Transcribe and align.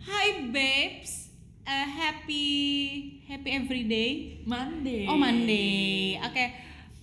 Hi 0.00 0.48
babes, 0.48 1.28
uh, 1.68 1.84
happy 1.84 3.20
happy 3.28 3.52
everyday. 3.52 4.40
Monday. 4.48 5.04
Oh 5.04 5.20
Monday, 5.20 6.16
oke. 6.16 6.46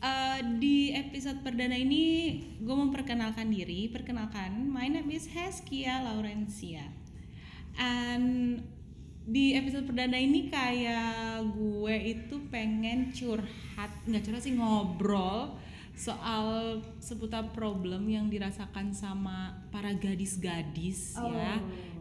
Uh, 0.02 0.42
di 0.58 0.98
episode 0.98 1.46
perdana 1.46 1.78
ini 1.78 2.42
gue 2.58 2.74
memperkenalkan 2.74 3.54
diri. 3.54 3.86
Perkenalkan, 3.94 4.66
my 4.66 4.90
name 4.90 5.14
is 5.14 5.30
Heskia 5.30 6.02
Laurencia. 6.10 6.90
And 7.78 8.66
di 9.30 9.54
episode 9.54 9.86
perdana 9.86 10.18
ini 10.18 10.50
kayak 10.50 11.54
gue 11.54 11.96
itu 12.18 12.50
pengen 12.50 13.14
curhat, 13.14 13.94
nggak 14.10 14.26
curhat 14.26 14.42
sih 14.42 14.58
ngobrol 14.58 15.54
soal 15.94 16.82
seputar 16.98 17.54
problem 17.54 18.10
yang 18.10 18.26
dirasakan 18.30 18.90
sama 18.94 19.54
para 19.74 19.94
gadis-gadis 19.98 21.18
ya 21.18 21.58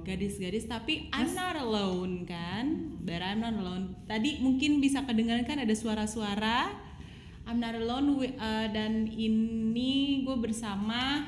gadis-gadis 0.06 0.64
tapi 0.64 1.10
I'm 1.10 1.34
not 1.34 1.58
alone 1.58 2.22
kan 2.22 2.94
but 3.02 3.18
I'm 3.18 3.42
not 3.42 3.58
alone 3.58 3.98
tadi 4.06 4.38
mungkin 4.38 4.78
bisa 4.78 5.02
kedengaran 5.02 5.42
kan 5.42 5.58
ada 5.58 5.74
suara-suara 5.74 6.70
I'm 7.42 7.58
not 7.58 7.74
alone 7.74 8.14
wi- 8.16 8.38
uh, 8.38 8.70
dan 8.70 9.06
ini 9.06 10.22
gue 10.22 10.38
bersama 10.38 11.26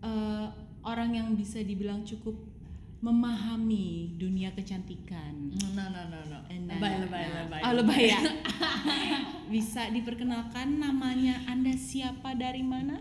uh, 0.00 0.46
orang 0.82 1.12
yang 1.14 1.28
bisa 1.32 1.60
dibilang 1.60 2.04
cukup 2.04 2.36
memahami 3.00 4.12
dunia 4.14 4.52
kecantikan 4.52 5.32
No 5.72 5.88
no 5.88 6.04
no 6.04 6.20
no. 6.28 6.38
Nah, 6.44 6.76
Lebay 6.76 6.94
lebay 7.00 7.24
nah. 7.24 7.36
lebay. 7.42 7.60
Oh 7.64 7.72
lebay 7.74 8.02
ya. 8.06 8.20
Bisa 9.54 9.88
diperkenalkan 9.88 10.78
namanya 10.78 11.42
Anda 11.44 11.72
siapa 11.74 12.36
dari 12.36 12.60
mana? 12.60 13.00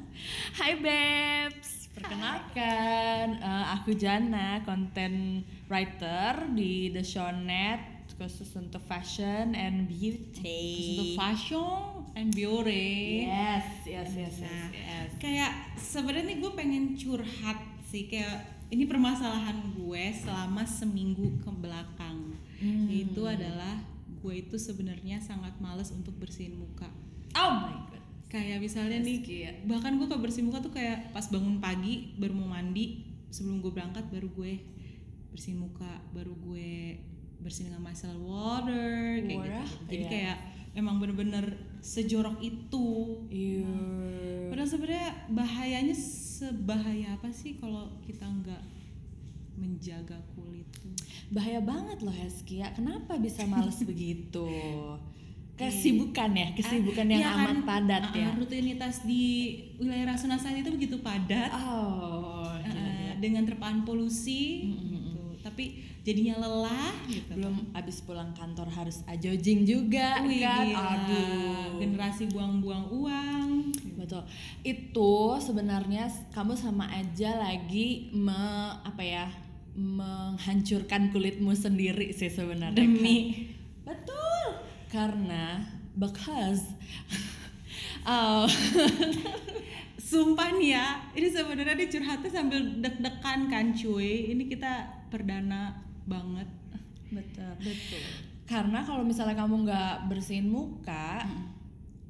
Hai 0.56 0.80
babes. 0.80 1.79
Perkenalkan, 2.00 3.26
eh, 3.44 3.66
aku 3.76 3.92
Jana, 3.94 4.64
content 4.64 5.44
writer 5.68 6.48
di 6.56 6.90
The 6.96 7.04
Shownet 7.04 8.00
khusus 8.20 8.52
untuk 8.60 8.84
fashion 8.84 9.56
and 9.56 9.88
beauty. 9.88 10.92
Untuk 10.92 11.16
fashion 11.16 12.04
and 12.20 12.36
beauty. 12.36 13.24
Yes, 13.24 13.88
yes, 13.88 14.12
yes, 14.12 14.36
yes, 14.44 14.44
Nah, 14.44 14.68
yes. 14.76 15.10
Kayak 15.24 15.52
sebenarnya 15.80 16.36
gue 16.36 16.52
pengen 16.52 17.00
curhat 17.00 17.64
sih 17.88 18.12
kayak 18.12 18.44
ini 18.70 18.84
permasalahan 18.86 19.72
gue 19.72 20.04
selama 20.20 20.68
seminggu 20.68 21.40
ke 21.40 21.52
belakang. 21.64 22.36
Hmm. 22.60 22.92
Itu 22.92 23.24
adalah 23.24 23.80
gue 24.20 24.34
itu 24.36 24.60
sebenarnya 24.60 25.24
sangat 25.24 25.56
males 25.64 25.96
untuk 25.96 26.12
bersihin 26.20 26.60
muka. 26.60 26.92
Oh 27.40 27.52
my 27.64 27.88
god. 27.88 27.99
Kayak 28.30 28.62
misalnya 28.62 29.02
nih 29.02 29.26
Heskia. 29.26 29.52
bahkan 29.66 29.98
gue 29.98 30.06
ke 30.06 30.14
bersihin 30.16 30.54
muka 30.54 30.62
tuh 30.62 30.70
kayak 30.70 31.10
pas 31.10 31.26
bangun 31.28 31.58
pagi 31.58 32.14
baru 32.16 32.38
mau 32.38 32.54
mandi 32.54 33.02
sebelum 33.34 33.58
gue 33.60 33.74
berangkat 33.74 34.06
baru 34.14 34.30
gue 34.30 34.54
bersihin 35.34 35.58
muka 35.58 35.90
baru 36.14 36.38
gue 36.38 36.98
bersihin 37.42 37.74
dengan 37.74 37.90
micellar 37.90 38.22
water 38.22 39.18
kayak 39.26 39.40
Water, 39.40 39.66
gitu 39.66 39.86
jadi 39.90 40.04
iya. 40.06 40.10
kayak 40.14 40.38
emang 40.78 41.02
bener-bener 41.02 41.46
sejorok 41.82 42.38
itu 42.44 42.88
Iya. 43.34 43.66
padahal 44.54 44.70
sebenarnya 44.70 45.10
bahayanya 45.34 45.96
sebahaya 45.98 47.18
apa 47.18 47.34
sih 47.34 47.58
kalau 47.58 47.90
kita 48.06 48.30
nggak 48.30 48.62
menjaga 49.58 50.16
kulit 50.38 50.70
tuh 50.72 50.94
Bahaya 51.30 51.62
banget 51.62 52.02
loh 52.02 52.16
Heskia. 52.16 52.74
Kenapa 52.74 53.20
bisa 53.22 53.46
males 53.46 53.78
begitu? 53.90 54.48
Kesibukan 55.60 56.32
ya, 56.32 56.48
kesibukan 56.56 57.06
yang 57.12 57.22
Iya 57.22 57.30
amat 57.36 57.52
kan, 57.52 57.60
padat 57.68 58.04
uh, 58.10 58.16
ya. 58.16 58.30
rutinitas 58.40 59.04
di 59.04 59.24
wilayah 59.76 60.16
Rasuna 60.16 60.40
Said 60.40 60.64
itu 60.64 60.72
begitu 60.72 60.96
padat. 61.04 61.52
Oh, 61.52 62.48
uh, 62.48 62.56
gila-gila. 62.64 63.20
dengan 63.20 63.44
terpaan 63.44 63.84
polusi 63.84 64.72
gitu. 64.72 65.36
tapi 65.44 65.84
jadinya 66.08 66.40
lelah 66.40 66.96
gitu. 67.12 67.36
Belum 67.36 67.76
abis 67.76 68.00
pulang 68.08 68.32
kantor 68.32 68.72
harus 68.72 69.04
ajojing 69.12 69.68
juga 69.68 70.24
Wih, 70.24 70.40
kan? 70.40 70.64
gila. 70.64 70.80
aduh. 70.96 71.84
Generasi 71.84 72.24
buang-buang 72.32 72.86
uang 72.96 73.50
betul. 74.00 74.24
Itu 74.64 75.38
sebenarnya 75.44 76.08
kamu 76.32 76.56
sama 76.56 76.88
aja 76.96 77.36
lagi 77.36 78.16
me 78.16 78.74
apa 78.80 79.04
ya 79.04 79.28
menghancurkan 79.76 81.12
kulitmu 81.14 81.52
sendiri 81.56 82.12
sih 82.12 82.28
sebenarnya 82.32 82.80
demi. 82.80 83.48
betul 83.88 84.29
karena 84.90 85.64
because 85.94 86.66
uh, 88.10 88.50
sumpah 90.10 90.50
nih 90.58 90.74
ya 90.74 90.88
ini 91.14 91.30
sebenarnya 91.30 91.78
dia 91.78 91.90
curhatnya 91.94 92.30
sambil 92.34 92.62
deg-degan 92.82 93.40
kan 93.48 93.66
cuy. 93.78 94.34
Ini 94.34 94.44
kita 94.50 95.06
perdana 95.14 95.78
banget. 96.10 96.50
Betul 97.14 97.54
betul. 97.62 98.04
Karena 98.50 98.82
kalau 98.82 99.06
misalnya 99.06 99.38
kamu 99.38 99.70
nggak 99.70 100.10
bersihin 100.10 100.50
muka 100.50 101.22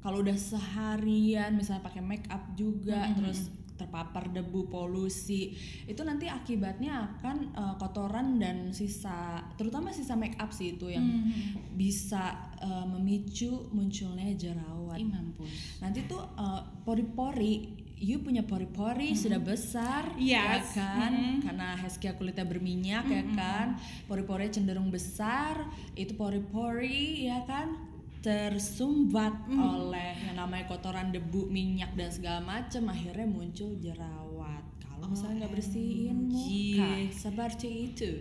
kalau 0.00 0.24
udah 0.24 0.36
seharian 0.36 1.52
misalnya 1.52 1.84
pakai 1.84 2.00
make 2.00 2.24
up 2.32 2.40
juga 2.56 3.12
terus 3.12 3.52
terpapar 3.80 4.28
debu 4.28 4.68
polusi 4.68 5.56
itu 5.88 6.04
nanti 6.04 6.28
akibatnya 6.28 7.16
akan 7.16 7.36
eh, 7.50 7.74
kotoran 7.76 8.36
dan 8.36 8.70
sisa 8.70 9.40
terutama 9.56 9.88
sisa 9.88 10.12
make 10.14 10.36
up 10.36 10.52
sih 10.52 10.76
itu 10.76 10.92
yang 10.92 11.24
bisa 11.72 12.36
eh, 12.60 12.84
memicu 12.86 13.72
munculnya 13.72 14.28
jerawat. 14.36 15.00
Ih, 15.00 15.08
mampus. 15.08 15.80
Nanti 15.80 16.04
tuh 16.04 16.20
eh, 16.36 16.60
pori-pori 16.84 17.54
you 18.00 18.16
punya 18.20 18.40
pori-pori 18.40 19.12
sudah 19.12 19.36
besar 19.36 20.16
ya 20.16 20.56
Yes. 20.56 20.72
kan? 20.72 21.12
Mhm. 21.12 21.44
karena 21.44 21.76
Heskia 21.76 22.16
kulitnya 22.16 22.44
berminyak 22.44 23.04
ya 23.04 23.24
kan? 23.36 23.76
Pori-porinya 24.08 24.52
cenderung 24.52 24.88
besar 24.88 25.68
itu 25.92 26.16
pori-pori 26.16 27.28
ya 27.28 27.44
kan 27.44 27.76
tersumbat 28.20 29.32
oleh 29.48 30.12
yang 30.28 30.36
namanya 30.36 30.68
kotoran 30.68 31.08
debu 31.08 31.48
minyak 31.48 31.96
dan 31.96 32.12
segala 32.12 32.40
macam 32.44 32.92
akhirnya 32.92 33.24
muncul 33.24 33.72
jerawat 33.80 34.64
kalau 34.78 35.08
misalnya 35.08 35.44
nggak 35.44 35.54
bersihin 35.56 36.28
muka 36.28 36.44
OMG. 36.44 37.16
seperti 37.16 37.68
itu 37.92 38.12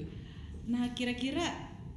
Nah, 0.70 0.94
kira-kira 0.94 1.42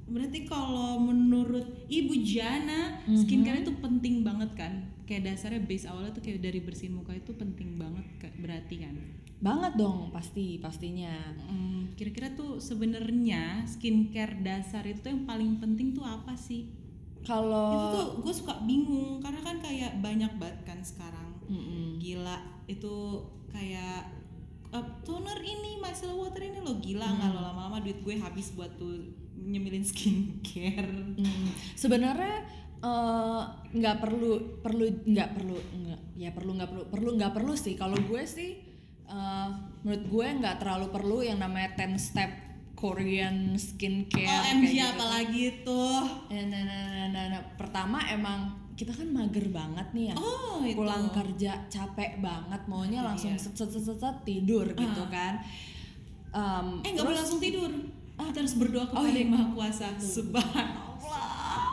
berarti 0.09 0.49
kalau 0.49 0.97
menurut 0.97 1.85
Ibu 1.93 2.25
Jana, 2.25 3.05
skincare 3.05 3.61
itu 3.61 3.77
penting 3.85 4.25
banget 4.25 4.51
kan? 4.57 4.73
Kayak 5.05 5.37
dasarnya 5.37 5.61
base 5.69 5.85
awalnya 5.85 6.17
tuh 6.17 6.25
kayak 6.25 6.41
dari 6.41 6.65
bersihin 6.65 6.97
muka 6.97 7.13
itu 7.13 7.37
penting 7.37 7.77
banget 7.77 8.07
berarti 8.41 8.77
kan? 8.81 8.97
banget 9.43 9.75
dong 9.75 10.15
pasti 10.15 10.63
pastinya 10.63 11.11
Hmm, 11.51 11.91
kira-kira 11.99 12.31
tuh 12.31 12.63
sebenarnya 12.63 13.67
skincare 13.67 14.39
dasar 14.39 14.87
itu 14.87 15.03
yang 15.11 15.27
paling 15.27 15.59
penting 15.59 15.91
tuh 15.93 16.07
apa 16.07 16.39
sih? 16.39 16.71
Itu 17.23 17.31
kalau 17.31 17.95
tuh 17.95 18.07
gue 18.27 18.35
suka 18.35 18.55
bingung 18.67 19.23
karena 19.23 19.41
kan 19.47 19.57
kayak 19.63 20.03
banyak 20.03 20.33
banget 20.43 20.59
kan 20.67 20.79
sekarang. 20.83 21.31
Mm-mm. 21.47 22.01
gila 22.01 22.39
itu 22.65 23.23
kayak 23.53 24.09
eh, 24.73 24.87
toner 25.05 25.39
ini 25.45 25.79
micellar 25.79 26.17
water 26.17 26.43
ini 26.43 26.59
lo 26.65 26.81
gila 26.81 27.05
nggak 27.05 27.31
lo 27.31 27.41
lama-lama 27.45 27.79
duit 27.85 28.01
gue 28.03 28.17
habis 28.19 28.57
buat 28.57 28.75
tuh 28.75 28.99
nyemilin 29.39 29.85
skincare. 29.87 30.91
Mm, 31.19 31.49
sebenarnya 31.79 32.43
eh, 32.83 33.43
nggak 33.71 33.97
perlu 34.03 34.63
perlu 34.65 34.85
nggak 35.07 35.31
perlu 35.39 35.57
nggak 35.57 36.01
ya 36.19 36.31
perlu 36.35 36.51
nggak 36.59 36.71
perlu 36.75 36.85
perlu 36.91 37.11
nggak 37.21 37.33
perlu 37.39 37.55
sih. 37.55 37.75
Kalau 37.79 37.99
gue 38.03 38.23
sih 38.27 38.59
eh, 39.07 39.49
menurut 39.87 40.05
gue 40.11 40.27
nggak 40.43 40.59
terlalu 40.59 40.87
perlu 40.91 41.19
yang 41.23 41.39
namanya 41.39 41.79
10 41.79 41.99
step 42.03 42.52
Korean 42.83 43.55
skincare 43.55 44.27
OMG 44.27 44.67
kayak 44.67 44.75
gitu. 44.75 44.83
apalagi 44.91 45.45
tuh 45.63 46.03
Eh, 46.27 46.43
Nah, 46.43 46.61
nah, 46.61 46.81
nah, 46.83 47.07
nah, 47.09 47.25
nah. 47.31 47.43
pertama 47.55 48.03
emang 48.05 48.41
kita 48.73 48.91
kan 48.91 49.07
mager 49.07 49.47
banget 49.49 49.87
nih 49.93 50.11
ya. 50.11 50.15
Oh 50.17 50.59
itu. 50.61 50.75
Pulang 50.75 51.07
kerja 51.09 51.63
capek 51.69 52.19
banget 52.19 52.61
maunya 52.67 52.99
Itu 52.99 53.07
langsung 53.07 53.31
dia. 53.31 53.39
set, 53.39 53.55
set, 53.55 53.71
set, 53.71 53.85
set, 53.85 53.97
set, 53.97 54.17
tidur 54.23 54.67
gitu 54.67 55.03
kan. 55.07 55.39
Em, 56.29 56.67
eh 56.83 56.91
nggak 56.91 57.05
boleh 57.05 57.15
langsung 57.17 57.39
tidur. 57.39 57.71
Kita 58.13 58.39
harus 58.39 58.55
berdoa 58.57 58.85
kepada 58.85 58.99
Oh, 58.99 59.07
iya. 59.07 59.21
yang 59.21 59.31
maha 59.31 59.47
kuasa. 59.53 59.87
Subhanallah. 59.95 61.71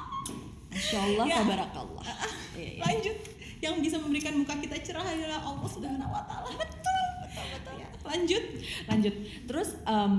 Masya 0.69 0.97
Allah, 1.03 1.25
Ya. 1.25 1.35
tabarakallah. 1.39 2.05
Iya, 2.53 2.69
iya. 2.69 2.79
lanjut. 2.79 3.17
Yang 3.59 3.75
bisa 3.81 3.95
memberikan 3.97 4.33
muka 4.35 4.55
kita 4.55 4.75
cerah 4.79 5.03
adalah 5.03 5.39
Allah 5.41 5.67
subhanahu 5.67 6.09
wa 6.09 6.23
taala. 6.23 6.47
Betul 6.53 7.01
betul 7.19 7.45
betul. 7.49 7.73
Ya 7.75 7.87
lanjut. 8.03 8.43
Lanjut. 8.85 9.15
Terus 9.45 9.69
em, 9.83 10.13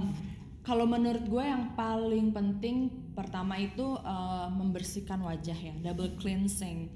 kalau 0.70 0.86
menurut 0.86 1.26
gue 1.26 1.42
yang 1.42 1.74
paling 1.74 2.30
penting 2.30 2.76
pertama 3.10 3.58
itu 3.58 3.82
eh, 3.98 4.48
membersihkan 4.50 5.18
wajah 5.20 5.58
ya 5.58 5.74
double 5.82 6.14
cleansing 6.14 6.94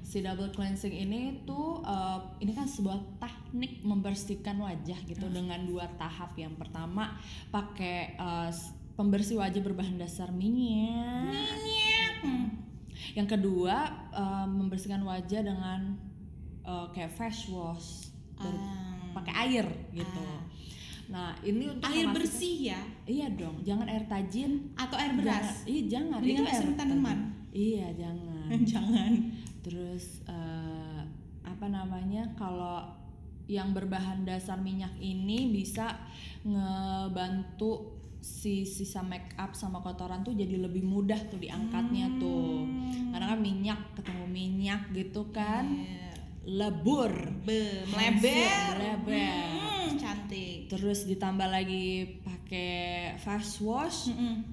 si 0.00 0.18
double 0.18 0.48
cleansing 0.50 0.88
ini 0.90 1.20
tuh 1.44 1.84
eh, 1.84 2.18
ini 2.40 2.50
kan 2.50 2.64
sebuah 2.64 2.96
teknik 3.20 3.82
membersihkan 3.82 4.56
wajah 4.56 4.96
gitu 5.04 5.28
dengan 5.28 5.60
dua 5.62 5.84
tahap 5.94 6.32
yang 6.34 6.56
pertama 6.56 7.20
pakai 7.48 8.16
s- 8.48 8.72
pembersih 8.92 9.36
wajah 9.36 9.60
berbahan 9.60 9.96
dasar 9.96 10.32
minyak 10.32 11.60
Hmm. 12.20 12.52
yang 13.14 13.24
kedua 13.24 13.76
eh, 14.12 14.46
membersihkan 14.46 15.00
wajah 15.02 15.40
dengan 15.40 15.96
eh, 16.62 16.86
kayak 16.90 17.12
face 17.12 17.48
wash 17.48 18.08
Ah. 18.40 19.12
pakai 19.12 19.34
air 19.46 19.66
gitu. 19.92 20.24
Nah, 21.10 21.34
ini 21.42 21.66
untuk 21.66 21.90
Air 21.90 22.06
bersih 22.14 22.70
ya 22.70 22.80
Iya 23.02 23.26
dong, 23.34 23.58
jangan 23.66 23.90
air 23.90 24.06
tajin. 24.06 24.70
atau 24.78 24.94
air 24.94 25.10
Jangan, 25.10 25.26
beras? 25.26 25.48
iya 25.66 25.82
jangan. 25.90 26.18
Mendingan 26.22 26.38
itu 26.38 26.42
nggak 26.46 26.56
air 26.62 26.74
tanaman. 26.78 27.18
Iya 27.50 27.86
jangan. 27.98 28.48
Jangan. 28.72 29.12
Terus 29.60 30.22
eh, 30.26 31.02
apa 31.42 31.66
namanya 31.66 32.30
kalau 32.38 32.86
yang 33.50 33.74
berbahan 33.74 34.22
dasar 34.22 34.62
minyak 34.62 34.94
ini 35.02 35.50
bisa 35.50 35.98
ngebantu 36.46 37.98
si 38.20 38.68
sisa 38.68 39.00
make 39.02 39.32
up 39.34 39.56
sama 39.56 39.80
kotoran 39.80 40.20
tuh 40.22 40.36
jadi 40.36 40.60
lebih 40.60 40.84
mudah 40.84 41.18
tuh 41.26 41.42
diangkatnya 41.42 42.06
tuh. 42.22 42.62
Hmm. 42.62 43.10
Karena 43.10 43.26
kan 43.34 43.40
minyak 43.42 43.80
ketemu 43.98 44.24
minyak 44.30 44.82
gitu 44.94 45.26
kan. 45.34 45.66
Iya. 45.66 45.99
Lebur. 46.42 47.12
Be, 47.42 47.84
Hancur, 47.84 48.22
melebar. 48.22 48.74
melebar. 48.74 49.44
Hmm, 49.52 49.88
cantik. 49.94 50.58
Terus 50.66 51.04
ditambah 51.04 51.44
lagi 51.46 51.84
pakai 52.18 52.72
face 53.16 53.60
wash, 53.60 54.08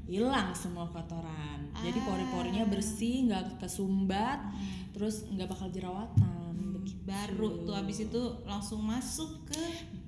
hilang 0.05 0.51
semua 0.51 0.85
kotoran. 0.85 1.71
Jadi 1.77 1.97
Ah. 1.97 2.05
pori-porinya 2.05 2.63
bersih, 2.65 3.25
nggak 3.25 3.59
kesumbat, 3.59 4.39
terus 4.91 5.23
nggak 5.25 5.47
bakal 5.47 5.69
jerawatan. 5.69 6.35
begitu. 6.73 6.99
Baru 7.03 7.63
tuh 7.63 7.73
habis 7.73 7.97
itu 8.01 8.21
langsung 8.43 8.79
masuk 8.81 9.45
ke 9.45 9.63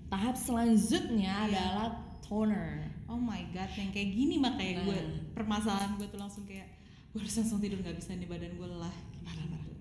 Tahap 0.07 0.33
selanjutnya 0.33 1.45
Iya. 1.45 1.49
adalah 1.49 1.89
toner. 2.19 2.81
Oh 3.05 3.15
my 3.15 3.45
god, 3.49 3.69
yang 3.71 3.89
kayak 3.89 4.09
gini 4.09 4.35
makanya 4.37 4.81
gue 4.83 4.95
Nah. 4.95 5.21
permasalahan 5.33 5.95
gue 5.95 6.07
tuh 6.07 6.17
langsung 6.17 6.43
kayak 6.43 6.65
gue 7.09 7.19
harus 7.19 7.35
langsung 7.35 7.57
tidur 7.57 7.77
nggak 7.77 7.93
bisa 7.93 8.13
nih 8.13 8.25
badan 8.25 8.51
gue 8.51 8.67
lelah. 8.67 8.95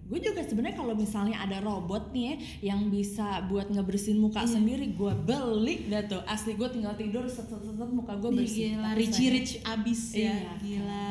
Gue 0.08 0.18
juga 0.18 0.40
sebenarnya 0.40 0.72
kalau 0.74 0.96
misalnya 0.96 1.36
ada 1.38 1.60
robot 1.60 2.10
nih 2.10 2.24
ya, 2.24 2.34
yang 2.72 2.88
bisa 2.88 3.44
buat 3.44 3.68
ngebersihin 3.68 4.16
muka 4.16 4.40
Iya. 4.40 4.56
sendiri, 4.56 4.90
gue 4.90 5.12
beli 5.14 5.84
dah 5.84 6.00
tuh. 6.02 6.24
Asli 6.24 6.56
gue 6.56 6.64
tinggal 6.66 6.96
tidur 6.96 7.28
set 7.28 7.44
set 7.44 7.60
set, 7.60 7.76
set, 7.76 7.90
muka 7.92 8.16
gue 8.16 8.30
bersih. 8.34 8.72
Gila, 8.72 8.96
saya- 8.96 9.32
Rich 9.36 9.52
abis 9.62 10.02
ya. 10.12 10.32
Iya. 10.32 10.52
Gila, 10.58 11.08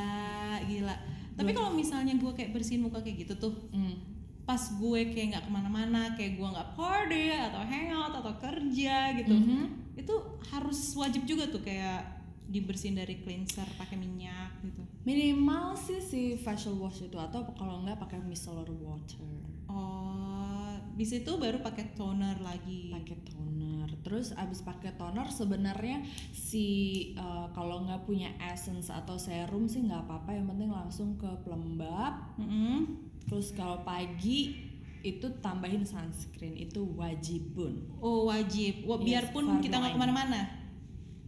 gila. 0.65 0.95
Tapi 1.37 1.51
kalau 1.53 1.71
misalnya 1.71 2.17
gue 2.17 2.31
kayak 2.33 2.49
bersihin 2.51 2.81
muka 2.81 2.97
kayak 2.99 3.21
gitu 3.21 3.37
tuh, 3.37 3.53
Hmm. 3.69 3.93
pas 4.41 4.57
gue 4.57 4.99
kayak 5.13 5.27
nggak 5.29 5.43
ke 5.45 5.51
mana-mana, 5.53 6.17
kayak 6.17 6.33
gue 6.33 6.47
nggak 6.47 6.69
party 6.73 7.29
atau 7.29 7.61
hangout 7.61 8.13
atau 8.15 8.33
kerja 8.39 9.13
gitu, 9.13 9.35
Mhm. 9.35 9.93
itu 9.93 10.13
harus 10.49 10.79
wajib 10.95 11.21
juga 11.23 11.45
tuh 11.45 11.61
kayak 11.61 12.16
dibersihin 12.47 12.95
dari 12.95 13.19
cleanser 13.21 13.67
pakai 13.75 13.99
minyak 13.99 14.55
gitu. 14.63 14.81
Minimal 15.03 15.75
sih 15.75 15.99
si 15.99 16.21
facial 16.39 16.79
wash 16.79 17.03
itu 17.03 17.19
atau 17.19 17.43
kalau 17.55 17.83
enggak 17.83 17.99
pakai 17.99 18.23
micellar 18.23 18.67
water. 18.67 19.23
Oh, 19.67 20.71
bisa 20.95 21.19
itu 21.19 21.35
baru 21.35 21.59
pakai 21.59 21.93
toner 21.93 22.39
lagi. 22.39 22.89
pakai 22.89 23.17
toner 23.27 23.37
terus 24.07 24.31
abis 24.39 24.63
pakai 24.63 24.95
toner 24.95 25.27
sebenarnya 25.27 25.99
si 26.31 26.65
uh, 27.19 27.51
kalau 27.51 27.83
nggak 27.83 28.07
punya 28.07 28.31
essence 28.39 28.87
atau 28.87 29.19
serum 29.19 29.67
sih 29.67 29.83
nggak 29.83 30.07
apa-apa 30.07 30.31
yang 30.31 30.47
penting 30.47 30.71
langsung 30.71 31.19
ke 31.19 31.27
pelembab 31.43 32.39
Mm-mm. 32.39 32.87
terus 33.27 33.51
kalau 33.51 33.83
pagi 33.83 34.55
itu 35.03 35.27
tambahin 35.43 35.83
sunscreen 35.83 36.55
itu 36.57 36.83
wajibun 36.97 37.85
Oh 38.01 38.31
wajib, 38.31 38.87
Wah, 38.87 38.97
Yes, 38.99 39.05
biarpun 39.29 39.43
fardu 39.45 39.63
kita 39.63 39.75
nggak 39.77 39.93
ke 39.93 39.99
mana-mana. 39.99 40.41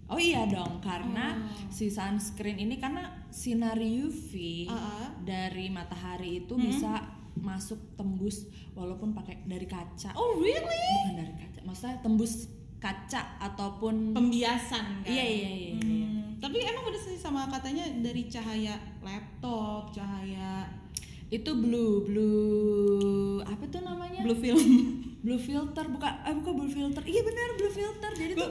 Oh 0.10 0.18
iya 0.18 0.46
dong 0.46 0.78
karena 0.80 1.38
Oh. 1.40 1.70
si 1.70 1.88
sunscreen 1.88 2.58
ini 2.58 2.76
karena 2.76 3.06
sinar 3.30 3.78
UV 3.78 4.32
Ah, 4.66 4.74
ah. 4.74 5.08
dari 5.20 5.70
matahari 5.70 6.42
itu 6.42 6.52
Hmm. 6.52 6.66
bisa 6.66 6.92
masuk 7.36 7.78
tembus 7.94 8.44
walaupun 8.74 9.14
pakai 9.14 9.40
dari 9.44 9.64
kaca 9.64 10.12
Oh 10.14 10.36
really? 10.36 10.60
bukan 10.60 11.16
dari 11.16 11.34
kaca 11.38 11.60
maksudnya 11.64 11.98
tembus 12.00 12.50
kaca 12.78 13.22
ataupun 13.40 14.12
Pembiasan 14.12 15.04
kan? 15.04 15.08
Iya, 15.08 15.24
iya, 15.26 15.50
iya, 15.52 15.72
Hmm, 15.74 15.84
iya. 15.86 16.08
Tapi 16.40 16.58
emang 16.62 16.84
udah 16.86 17.02
sih 17.02 17.16
sama 17.16 17.46
katanya 17.46 17.84
dari 18.00 18.24
cahaya 18.26 18.72
laptop, 19.02 19.92
cahaya 19.92 20.64
itu 21.30 21.52
blue 21.54 22.02
blue 22.02 23.38
apa 23.44 23.62
tuh 23.66 23.80
namanya 23.80 24.24
blue 24.24 24.34
film. 24.34 24.64
blue 25.20 25.38
filter 25.38 25.86
bukan 25.86 26.14
eh 26.24 26.34
bukan 26.34 26.54
blue 26.58 26.72
filter 26.72 27.04
iya 27.06 27.22
benar 27.22 27.48
blue 27.54 27.70
filter 27.70 28.12
jadi 28.14 28.34
tuh 28.34 28.50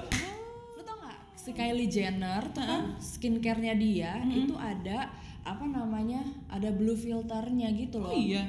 si 1.49 1.57
Kylie 1.57 1.89
Jenner 1.89 2.45
tuh 2.53 2.61
kan 2.61 3.01
skincarenya 3.01 3.73
dia 3.81 4.21
itu 4.29 4.53
ada 4.53 5.09
apa 5.49 5.65
namanya 5.65 6.21
ada 6.53 6.69
blue 6.69 6.93
filternya 6.93 7.73
gitu 7.73 8.05
loh 8.05 8.13
Oh 8.13 8.21
iya? 8.21 8.45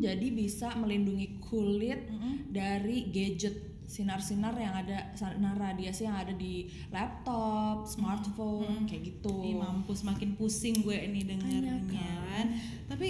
Jadi 0.00 0.32
bisa 0.32 0.72
melindungi 0.80 1.36
kulit 1.44 2.08
Mm-mm. 2.08 2.48
dari 2.48 3.12
gadget 3.12 3.52
sinar-sinar 3.84 4.56
yang 4.56 4.72
ada 4.72 5.12
sinar 5.12 5.56
radiasi 5.60 6.08
yang 6.08 6.16
ada 6.16 6.32
di 6.32 6.68
laptop, 6.88 7.88
smartphone 7.88 8.84
kayak 8.84 9.16
gitu. 9.16 9.32
Ih 9.44 9.56
mampus 9.56 10.04
makin 10.04 10.36
pusing 10.36 10.84
gue 10.84 10.96
ini 10.96 11.24
dengernya 11.24 11.84
Makanya 11.84 12.16
kan. 12.32 12.46
Tapi 12.88 13.08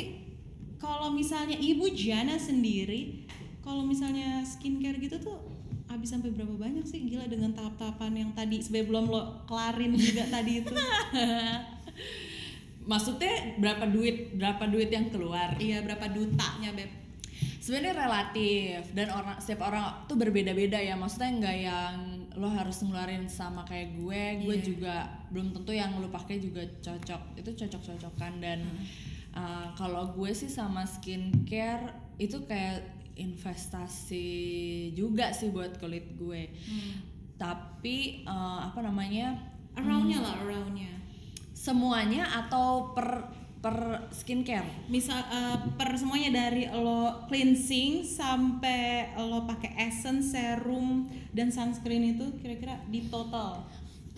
kalau 0.78 1.10
misalnya 1.14 1.58
Ibu 1.58 1.94
Jana 1.94 2.38
sendiri, 2.38 3.26
kalau 3.60 3.82
misalnya 3.84 4.42
skincare 4.46 4.98
gitu 5.02 5.18
tuh 5.18 5.38
habis 5.98 6.14
sampai 6.14 6.30
berapa 6.30 6.54
banyak 6.54 6.86
sih 6.86 7.02
gila 7.04 7.26
dengan 7.26 7.50
tahap-tahapan 7.50 8.12
yang 8.14 8.30
tadi 8.30 8.62
sebelum 8.62 9.10
lo 9.10 9.42
kelarin 9.44 9.98
juga 9.98 10.22
tadi 10.38 10.62
itu. 10.62 10.70
Maksudnya 12.88 13.58
berapa 13.60 13.84
duit 13.84 14.32
berapa 14.32 14.64
duit 14.64 14.88
yang 14.88 15.12
keluar? 15.12 15.52
iya 15.60 15.84
berapa 15.84 16.08
dutanya 16.08 16.72
beb? 16.72 16.88
Sebenarnya 17.60 18.00
relatif 18.00 18.80
dan 18.96 19.12
orang 19.12 19.36
setiap 19.44 19.68
orang 19.68 20.08
tuh 20.08 20.16
berbeda-beda 20.16 20.80
ya. 20.80 20.96
Maksudnya 20.96 21.30
nggak 21.36 21.56
yang 21.60 21.94
lo 22.40 22.48
harus 22.48 22.80
ngeluarin 22.80 23.28
sama 23.28 23.60
kayak 23.68 23.92
gue, 24.00 24.22
gue 24.46 24.56
Iya. 24.56 24.64
juga 24.64 24.94
belum 25.28 25.52
tentu 25.52 25.76
yang 25.76 26.00
lo 26.00 26.08
pakai 26.08 26.40
juga 26.40 26.64
cocok. 26.80 27.36
Itu 27.36 27.50
cocok-cocokan 27.52 28.32
dan 28.40 28.64
uh, 29.36 29.68
kalau 29.76 30.16
gue 30.16 30.32
sih 30.32 30.48
sama 30.48 30.88
skincare 30.88 31.92
itu 32.16 32.40
kayak 32.48 32.97
investasi 33.18 34.30
juga 34.94 35.34
sih 35.34 35.50
buat 35.50 35.76
kulit 35.82 36.14
gue. 36.14 36.54
Tapi 37.38 38.22
uh, 38.24 38.70
apa 38.70 38.80
namanya? 38.80 39.34
Aroundnya 39.74 40.22
lah 40.22 40.34
aroundnya. 40.42 40.90
Semuanya 41.54 42.26
atau 42.46 42.94
per 42.94 43.36
per 43.58 44.06
skincare? 44.14 44.86
misal 44.86 45.18
eh, 45.18 45.58
per 45.74 45.90
semuanya 45.98 46.46
dari 46.46 46.70
lo 46.70 47.26
cleansing 47.26 48.06
sampai 48.06 49.10
lo 49.18 49.42
pakai 49.50 49.74
essence, 49.90 50.30
serum 50.30 51.10
dan 51.34 51.50
sunscreen 51.50 52.14
itu 52.14 52.38
kira-kira 52.38 52.78
di 52.86 53.10
total. 53.10 53.66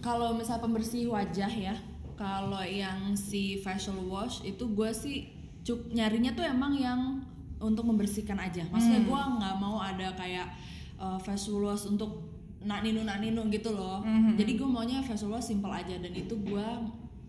Kalau 0.05 0.37
misal 0.37 0.61
pembersih 0.61 1.09
wajah 1.09 1.49
ya, 1.49 1.77
kalau 2.21 2.61
yang 2.61 3.17
si 3.17 3.57
facial 3.65 3.97
wash 4.05 4.45
itu 4.45 4.69
gue 4.77 4.91
sih 4.93 5.33
cuk 5.65 5.93
nyarinya 5.93 6.37
tuh 6.37 6.45
emang 6.45 6.77
yang 6.77 7.20
untuk 7.61 7.85
membersihkan 7.85 8.37
aja. 8.37 8.65
Maksudnya 8.67 9.05
gue 9.05 9.21
nggak 9.37 9.55
mau 9.57 9.79
ada 9.79 10.11
kayak 10.13 10.49
uh, 10.97 11.17
facial 11.17 11.61
wash 11.61 11.85
untuk 11.85 12.25
nak 12.61 12.81
ninu 12.81 13.05
nak 13.05 13.21
ninu 13.21 13.47
gitu 13.49 13.71
loh. 13.71 14.01
Mhm. 14.01 14.35
Jadi 14.35 14.53
gue 14.55 14.65
maunya 14.67 15.01
facial 15.01 15.29
wash 15.29 15.49
simple 15.49 15.71
aja 15.71 15.95
dan 15.95 16.11
itu 16.11 16.35
gue 16.35 16.67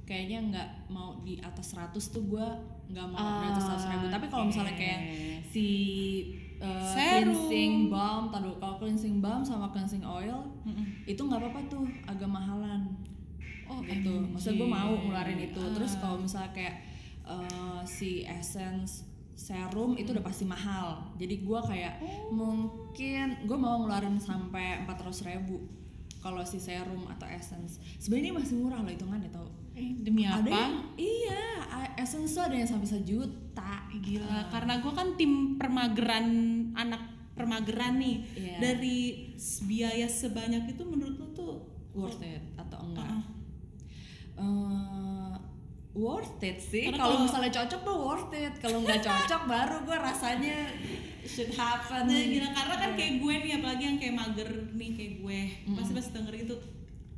kayaknya 0.04 0.40
nggak 0.50 0.70
mau 0.88 1.20
di 1.22 1.40
atas 1.40 1.72
100 1.72 1.96
tuh 2.10 2.24
gue 2.26 2.48
nggak 2.90 3.08
mau 3.08 3.20
di 3.40 3.48
atas 3.48 3.64
100 3.80 3.92
ribu. 3.92 4.06
Tapi 4.08 4.26
kalau 4.28 4.46
misalnya 4.48 4.76
kayak 4.76 5.00
si 5.48 5.68
uh, 6.60 6.68
Serum. 6.84 7.32
cleansing 7.32 7.74
balm, 7.88 8.24
taruh 8.28 8.56
kalau 8.56 8.76
cleansing 8.78 9.20
balm 9.20 9.42
sama 9.42 9.68
cleansing 9.70 10.04
oil 10.04 10.48
Mm-mm. 10.64 10.84
itu 11.06 11.20
nggak 11.20 11.40
apa-apa 11.40 11.60
tuh 11.68 11.84
agak 12.06 12.28
mahalan 12.28 12.88
Oh, 13.66 13.80
gitu 13.88 14.20
maksudnya 14.28 14.60
gue 14.60 14.68
mau 14.70 14.92
ngeluarin 14.92 15.40
itu 15.42 15.64
terus 15.72 15.96
Ah. 15.96 16.00
kalau 16.04 16.20
misalnya 16.20 16.52
kayak 16.52 16.76
eh, 17.24 17.80
si 17.88 18.28
essence 18.28 19.08
serum 19.42 19.98
itu 19.98 20.14
udah 20.14 20.22
pasti 20.22 20.46
mahal 20.46 21.10
jadi 21.18 21.42
gue 21.42 21.60
kayak 21.66 21.94
mungkin 22.30 23.42
gue 23.42 23.58
mau 23.58 23.82
ngeluarin 23.82 24.22
sampai 24.22 24.86
400 24.86 25.30
ribu 25.34 25.66
kalau 26.22 26.46
si 26.46 26.62
serum 26.62 27.10
atau 27.10 27.26
essence 27.26 27.82
sebenarnya 27.98 28.38
masih 28.38 28.62
murah 28.62 28.80
loh 28.80 28.94
hitungannya 28.94 29.34
tau 29.34 29.50
Eh, 29.72 29.96
demi 29.98 30.28
apa? 30.28 30.44
ada 30.44 30.52
yang 30.52 30.74
iya 31.00 31.42
essence 31.96 32.36
tuh 32.36 32.44
ada 32.44 32.60
yang 32.60 32.68
sampai 32.68 32.92
sejuta 32.92 33.88
Gila, 34.04 34.52
karena 34.52 34.84
gue 34.84 34.92
kan 34.92 35.16
tim 35.16 35.56
permageran 35.56 36.28
anak 36.76 37.00
permageran 37.32 37.96
nih. 37.96 38.18
Iya. 38.36 38.56
Dari 38.60 38.98
biaya 39.64 40.08
sebanyak 40.08 40.76
itu 40.76 40.84
menurut 40.84 41.16
lo 41.16 41.28
tuh 41.32 41.52
worth 41.96 42.20
it 42.20 42.44
atau 42.60 42.84
enggak 42.84 43.08
Uh-uh. 43.08 43.24
Eh, 44.42 45.01
worth 45.92 46.40
it 46.44 46.58
sih. 46.60 46.88
Kalau 46.92 47.28
misalnya 47.28 47.52
cocok 47.52 47.82
tuh 47.84 47.98
worth 48.00 48.34
it. 48.36 48.54
Kalau 48.64 48.80
nggak 48.84 49.04
cocok 49.04 49.42
baru 49.48 49.78
gue 49.84 49.98
rasanya 49.98 50.58
should 51.28 51.52
happen. 51.54 52.08
Nah, 52.08 52.22
gila 52.24 52.50
karena 52.56 52.76
kan 52.80 52.92
kayak 52.96 53.14
gue 53.20 53.34
nih 53.44 53.52
apalagi 53.60 53.84
yang 53.84 53.98
kayak 54.00 54.16
mager 54.16 54.50
nih 54.76 54.90
kayak 54.96 55.14
gue. 55.20 55.40
Pasti 55.76 55.92
pas 55.96 56.08
denger 56.12 56.36
itu 56.48 56.56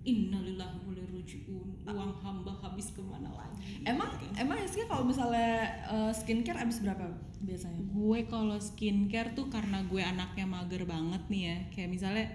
innalillahi 0.03 0.77
wa 0.83 0.91
ilaihi 0.91 1.11
raji'un. 1.15 1.67
Uang 1.87 2.13
hamba 2.19 2.51
habis 2.59 2.91
ke 2.91 3.01
mana 3.05 3.31
lagi? 3.31 3.83
Emang 3.87 4.09
emang 4.35 4.59
Rizky 4.59 4.83
kalau 4.89 5.07
misalnya 5.07 5.69
eh, 5.87 6.11
skincare 6.11 6.59
abis 6.59 6.83
berapa 6.83 7.07
biasanya? 7.43 7.79
Gue 7.93 8.27
kalau 8.27 8.57
skincare 8.59 9.31
tuh 9.37 9.47
karena 9.47 9.85
gue 9.87 10.01
anaknya 10.03 10.45
mager 10.49 10.83
banget 10.83 11.23
nih 11.31 11.41
ya. 11.47 11.57
Kayak 11.71 11.89
misalnya 11.93 12.25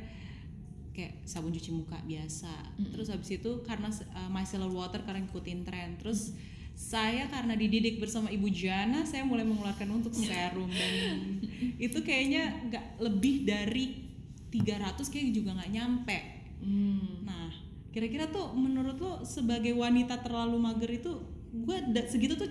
kayak 0.98 1.22
sabun 1.22 1.54
cuci 1.54 1.70
muka 1.70 1.94
biasa 2.02 2.50
terus 2.90 3.06
habis 3.06 3.30
itu 3.38 3.62
karena 3.62 3.86
uh, 3.86 4.26
micellar 4.34 4.66
water 4.66 5.06
karena 5.06 5.22
ngikutin 5.22 5.62
tren 5.62 5.94
terus 6.02 6.34
saya 6.78 7.26
karena 7.26 7.58
dididik 7.58 7.98
bersama 7.98 8.30
Ibu 8.30 8.54
Jana, 8.54 9.02
saya 9.02 9.26
mulai 9.26 9.42
mengeluarkan 9.42 9.98
untuk 9.98 10.14
serum 10.14 10.70
dan 10.70 11.42
itu 11.90 11.98
kayaknya 12.06 12.70
nggak 12.70 13.02
lebih 13.02 13.42
dari 13.42 14.06
300 14.54 14.94
kayak 15.10 15.34
juga 15.34 15.58
nggak 15.58 15.72
nyampe. 15.74 16.18
Hmm. 16.62 17.26
Nah, 17.26 17.50
kira-kira 17.90 18.30
tuh 18.30 18.54
menurut 18.54 18.94
lo 18.94 19.12
sebagai 19.26 19.74
wanita 19.74 20.22
terlalu 20.22 20.54
mager 20.54 21.02
itu 21.02 21.18
gue 21.50 21.76
segitu 22.06 22.38
tuh 22.38 22.46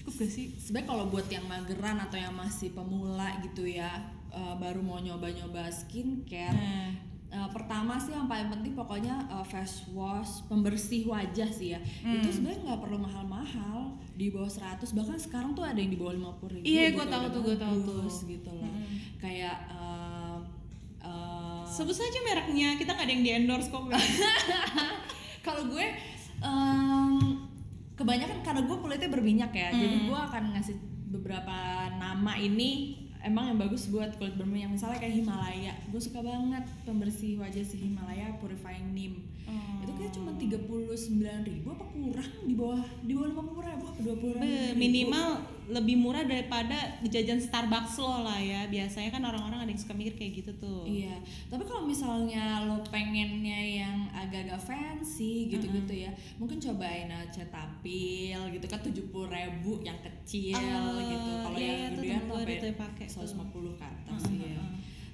cukup 0.00 0.24
gak 0.24 0.30
sih? 0.32 0.56
sebenarnya 0.56 0.88
kalau 0.88 1.04
buat 1.12 1.28
yang 1.28 1.44
mageran 1.44 2.00
atau 2.00 2.16
yang 2.16 2.32
masih 2.32 2.72
pemula 2.72 3.36
gitu 3.44 3.68
ya 3.68 4.15
uh, 4.28 4.54
baru 4.56 4.80
mau 4.80 4.98
nyoba-nyoba 4.98 5.68
skincare 5.68 6.52
Nah, 6.52 6.90
Uh, 7.26 7.50
pertama 7.50 7.98
sih 7.98 8.14
yang 8.14 8.24
paling 8.24 8.48
penting 8.48 8.72
pokoknya 8.72 9.18
uh, 9.28 9.42
face 9.42 9.90
wash 9.90 10.46
pembersih 10.46 11.04
wajah 11.04 11.44
sih 11.48 11.74
ya 11.74 11.80
Hmm. 12.00 12.16
itu 12.16 12.30
sebenarnya 12.30 12.62
nggak 12.64 12.80
perlu 12.80 12.96
mahal-mahal 12.96 13.78
di 14.14 14.30
bawah 14.30 14.46
100 14.48 14.78
bahkan 14.94 15.18
sekarang 15.18 15.50
tuh 15.52 15.60
ada 15.60 15.74
yang 15.74 15.90
di 15.90 15.98
bawah 15.98 16.14
50 16.14 16.54
ribu 16.54 16.64
Iya, 16.64 16.84
gitu, 16.86 16.96
gua 16.96 17.06
tahu 17.10 17.24
tuh, 17.28 17.40
gua 17.42 17.56
tahu 17.58 17.76
tuh. 17.82 18.00
gitu 18.24 18.46
loh 18.48 18.62
Mm-mm. 18.64 18.86
kayak 19.18 19.58
uh, 19.68 20.38
uh, 21.02 21.66
sebut 21.66 21.92
saja 21.92 22.18
mereknya, 22.22 22.78
kita 22.78 22.94
nggak 22.94 23.04
ada 23.04 23.12
yang 23.12 23.24
di 23.24 23.32
endorse 23.34 23.68
kok. 23.68 23.84
kalau 25.44 25.62
gue 25.66 25.86
em, 26.38 27.14
kebanyakan 27.92 28.38
karena 28.40 28.62
gue 28.62 28.76
kulitnya 28.76 29.08
berminyak 29.08 29.50
ya 29.50 29.68
jadi 29.72 29.96
Hmm. 29.96 30.06
gue 30.06 30.18
akan 30.22 30.42
ngasih 30.54 30.76
beberapa 31.10 31.56
nama 31.92 32.32
ini 32.36 33.02
emang 33.26 33.52
yang 33.52 33.58
bagus 33.58 33.90
buat 33.90 34.14
kulit 34.16 34.38
berminyak. 34.38 34.70
Misalnya 34.70 35.02
kayak 35.02 35.14
Himalaya 35.18 35.74
gue 35.90 36.00
suka 36.00 36.22
banget 36.22 36.64
pembersih 36.86 37.36
wajah 37.42 37.64
si 37.66 37.76
Himalaya 37.78 38.38
Purifying 38.38 38.94
Neem. 38.94 39.18
Oh. 39.46 39.78
itu 39.78 39.92
kayak 39.94 40.10
cuma 40.10 40.34
39.000 40.34 41.46
ribu 41.46 41.70
apa 41.70 41.86
kurang 41.94 42.30
di 42.42 42.54
bawah 42.58 42.82
di 43.06 43.14
bawah 43.14 43.30
50 43.30 43.62
ribu 43.62 43.84
apa 43.86 44.00
20 44.02 44.42
Be- 44.42 44.74
minimal 44.74 45.28
lebih 45.66 45.98
murah 45.98 46.22
daripada 46.22 46.98
jajan 47.02 47.42
Starbucks 47.42 47.98
lo 47.98 48.22
lah 48.22 48.38
ya. 48.38 48.70
Biasanya 48.70 49.10
kan 49.10 49.22
orang-orang 49.26 49.66
ada 49.66 49.70
yang 49.70 49.80
suka 49.82 49.94
mikir 49.98 50.14
kayak 50.14 50.32
gitu 50.44 50.52
tuh. 50.62 50.86
Iya, 50.86 51.18
tapi 51.50 51.66
kalau 51.66 51.82
misalnya 51.84 52.62
lo 52.64 52.80
pengennya 52.86 53.60
yang 53.84 53.96
agak-agak 54.14 54.62
fancy 54.62 55.50
gitu-gitu 55.50 56.06
ya, 56.06 56.10
mungkin 56.38 56.62
cobain 56.62 57.10
uh, 57.10 57.26
Cetaphil 57.34 58.40
gitu 58.54 58.66
kan 58.70 58.80
tujuh 58.86 59.04
ribu 59.10 59.82
yang 59.82 59.98
kecil 59.98 60.56
Ah, 60.56 61.02
gitu. 61.02 61.30
Kalau 61.42 61.58
iya, 61.58 61.90
yang 61.90 61.94
gedean 61.98 62.22
sampai 62.30 62.72
pakai 62.76 63.06
tuh. 63.08 63.26
150 63.26 63.78
ke 63.78 63.84
atas 63.84 64.20
sih 64.28 64.38
ah, 64.38 64.48
ya. 64.54 64.64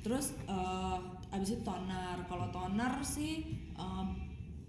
Terus 0.03 0.27
uh, 0.51 0.99
abis 1.33 1.49
itu 1.57 1.63
toner. 1.63 2.17
Kalau 2.27 2.47
toner 2.51 2.93
sih 3.01 3.47
um, 3.79 4.19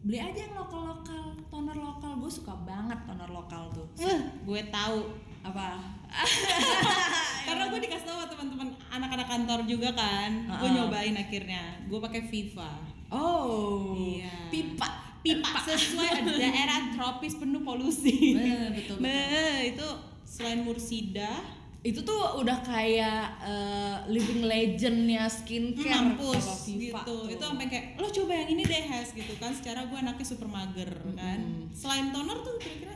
beli 0.06 0.20
aja 0.20 0.46
yang 0.46 0.56
lokal-lokal, 0.56 1.34
toner 1.50 1.78
lokal. 1.78 2.12
Gue 2.22 2.32
suka 2.32 2.54
banget 2.64 3.00
toner 3.10 3.30
lokal 3.30 3.68
tuh. 3.74 3.88
Eh, 4.00 4.20
gue 4.46 4.62
tahu. 4.70 5.33
Apa? 5.44 5.68
Karena 7.46 7.64
gue 7.68 7.80
dikasih 7.80 8.06
tahu 8.06 8.20
teman-teman 8.28 8.68
anak-anak 8.90 9.28
kantor 9.28 9.60
juga 9.66 9.90
kan. 9.92 10.32
Gue 10.54 10.68
Ah. 10.68 10.74
nyobain 10.74 11.14
akhirnya. 11.14 11.64
Gue 11.86 12.00
pakai 12.00 12.22
Viva. 12.24 12.72
Oh, 13.08 13.94
Iya. 13.94 14.50
pipa. 14.50 14.90
Pipa 15.22 15.56
sesuai 15.62 16.10
daerah 16.42 16.92
tropis 16.92 17.36
penuh 17.36 17.62
polusi. 17.62 18.34
Betul, 18.34 18.68
betul, 18.78 18.96
betul. 18.98 18.98
Be, 19.00 19.24
itu 19.70 19.88
selain 20.26 20.60
Mursida, 20.62 21.32
itu 21.80 22.00
tuh 22.02 22.40
udah 22.40 22.60
kayak 22.60 23.22
uh, 23.40 23.98
living 24.08 24.42
legendnya 24.42 25.28
skincare 25.28 26.16
mampus 26.16 26.64
gitu 26.66 26.96
tuh. 26.98 27.28
itu 27.28 27.44
sampai 27.44 27.68
kayak 27.68 27.86
lo 27.98 28.08
coba 28.10 28.32
yang 28.34 28.50
ini 28.50 28.64
deh 28.64 28.84
Has 28.86 29.12
gitu 29.12 29.36
kan 29.36 29.52
secara 29.52 29.84
gue 29.84 29.94
anaknya 29.94 30.24
super 30.24 30.48
mager 30.48 30.88
kan 31.14 31.40
selain 31.70 32.10
toner 32.10 32.40
tuh 32.40 32.56
kira-kira 32.56 32.96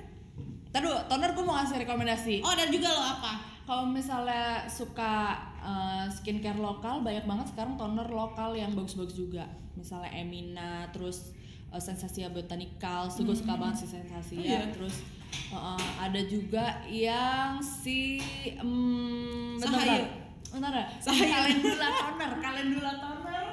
Taduh, 0.71 1.07
toner 1.07 1.31
gue 1.33 1.43
mau 1.43 1.55
ngasih 1.57 1.77
rekomendasi. 1.83 2.35
oh 2.43 2.53
dan 2.53 2.67
juga 2.69 2.91
lo 2.91 3.01
apa 3.01 3.33
Kalau 3.67 3.83
misalnya 3.83 4.63
suka 4.71 5.35
uh, 5.59 6.07
skincare 6.07 6.55
lokal, 6.55 7.03
banyak 7.03 7.27
banget 7.27 7.51
sekarang 7.51 7.75
toner 7.75 8.07
lokal 8.07 8.55
yang 8.55 8.71
bagus-bagus 8.71 9.19
juga. 9.19 9.43
Misalnya 9.75 10.07
Emina, 10.15 10.87
terus 10.95 11.35
uh, 11.75 11.81
Sensasia 11.81 12.31
Botanicals, 12.31 13.19
tuh 13.19 13.27
gue 13.27 13.35
suka 13.35 13.59
banget 13.59 13.83
sih 13.83 13.89
Sensasia. 13.91 14.39
Oh, 14.39 14.43
iya? 14.47 14.61
Terus 14.71 15.03
uh, 15.51 15.75
uh, 15.75 15.87
ada 15.99 16.21
juga 16.23 16.79
yang 16.87 17.59
si 17.59 18.23
um, 18.63 19.59
Sahayu. 19.59 19.75
bentar. 19.83 19.99
Bentar 20.47 20.71
ya? 20.71 20.85
Sahayu. 21.03 21.27
Calendula 21.35 21.87
toner, 21.91 22.31
Calendula 22.39 22.91
toner. 23.03 23.45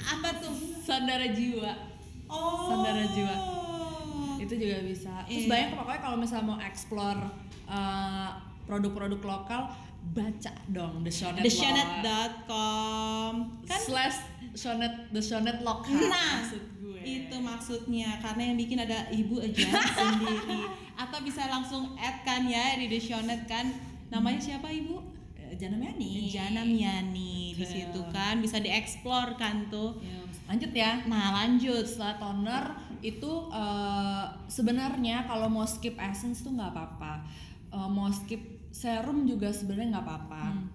apa 0.00 0.28
tuh 0.42 0.54
Sandara 0.82 1.30
Jiwa. 1.30 1.70
oh 2.26 2.74
Sandara 2.74 3.06
jiwa. 3.06 3.36
Itu 4.50 4.58
juga 4.60 4.78
bisa. 4.82 5.12
Terus 5.24 5.38
Iya. 5.40 5.48
banyak 5.48 5.70
pokoknya 5.72 6.00
kalau 6.00 6.16
misalnya 6.16 6.46
mau 6.46 6.58
explore 6.58 7.20
uh, 7.64 8.28
produk-produk 8.64 9.20
lokal 9.20 9.62
baca 10.10 10.52
dong 10.66 11.00
The 11.00 11.12
Shonet 11.12 11.44
theshonet.com 11.44 13.32
kan 13.62 13.80
slash 13.80 14.16
Shonet 14.52 15.10
The 15.10 15.22
Shonet 15.22 15.60
lokal 15.60 15.94
Nah, 16.02 16.42
maksud 16.42 16.62
gue. 16.80 17.00
itu 17.00 17.36
maksudnya. 17.38 18.18
Karena 18.18 18.42
yang 18.44 18.58
bikin 18.58 18.78
ada 18.78 19.06
ibu 19.10 19.38
aja 19.38 19.70
sendiri. 19.96 20.66
Atau 20.94 21.22
bisa 21.22 21.46
langsung 21.46 21.94
add 21.96 22.20
kan 22.22 22.44
ya 22.44 22.74
di 22.74 22.86
Deshonet 22.86 23.46
kan. 23.46 23.70
Namanya 24.08 24.42
siapa 24.42 24.66
ibu? 24.66 24.98
Eh, 25.32 25.54
Jana 25.54 25.78
Miani. 25.78 26.26
Jana 26.26 26.60
Miani. 26.60 27.54
Di 27.54 27.62
situ 27.62 28.00
kan 28.10 28.42
bisa 28.42 28.58
dieksplor 28.58 29.36
kan 29.36 29.70
tuh. 29.70 30.02
Ya, 30.02 30.18
lanjut 30.46 30.72
ya. 30.72 30.90
Nah 31.06 31.30
lanjut. 31.36 31.86
Setelah 31.86 32.18
toner 32.18 32.64
itu 33.00 33.48
uh, 33.48 34.24
sebenarnya 34.46 35.24
kalau 35.24 35.48
mau 35.48 35.64
skip 35.64 35.96
essence 35.96 36.40
tuh 36.40 36.52
nggak 36.52 36.70
apa-apa 36.70 37.14
Uh, 37.70 37.86
mau 37.86 38.10
skip 38.10 38.42
serum 38.74 39.30
juga 39.30 39.54
sebenarnya 39.54 39.94
nggak 39.94 40.02
apa-apa 40.02 40.42
Hmm. 40.50 40.66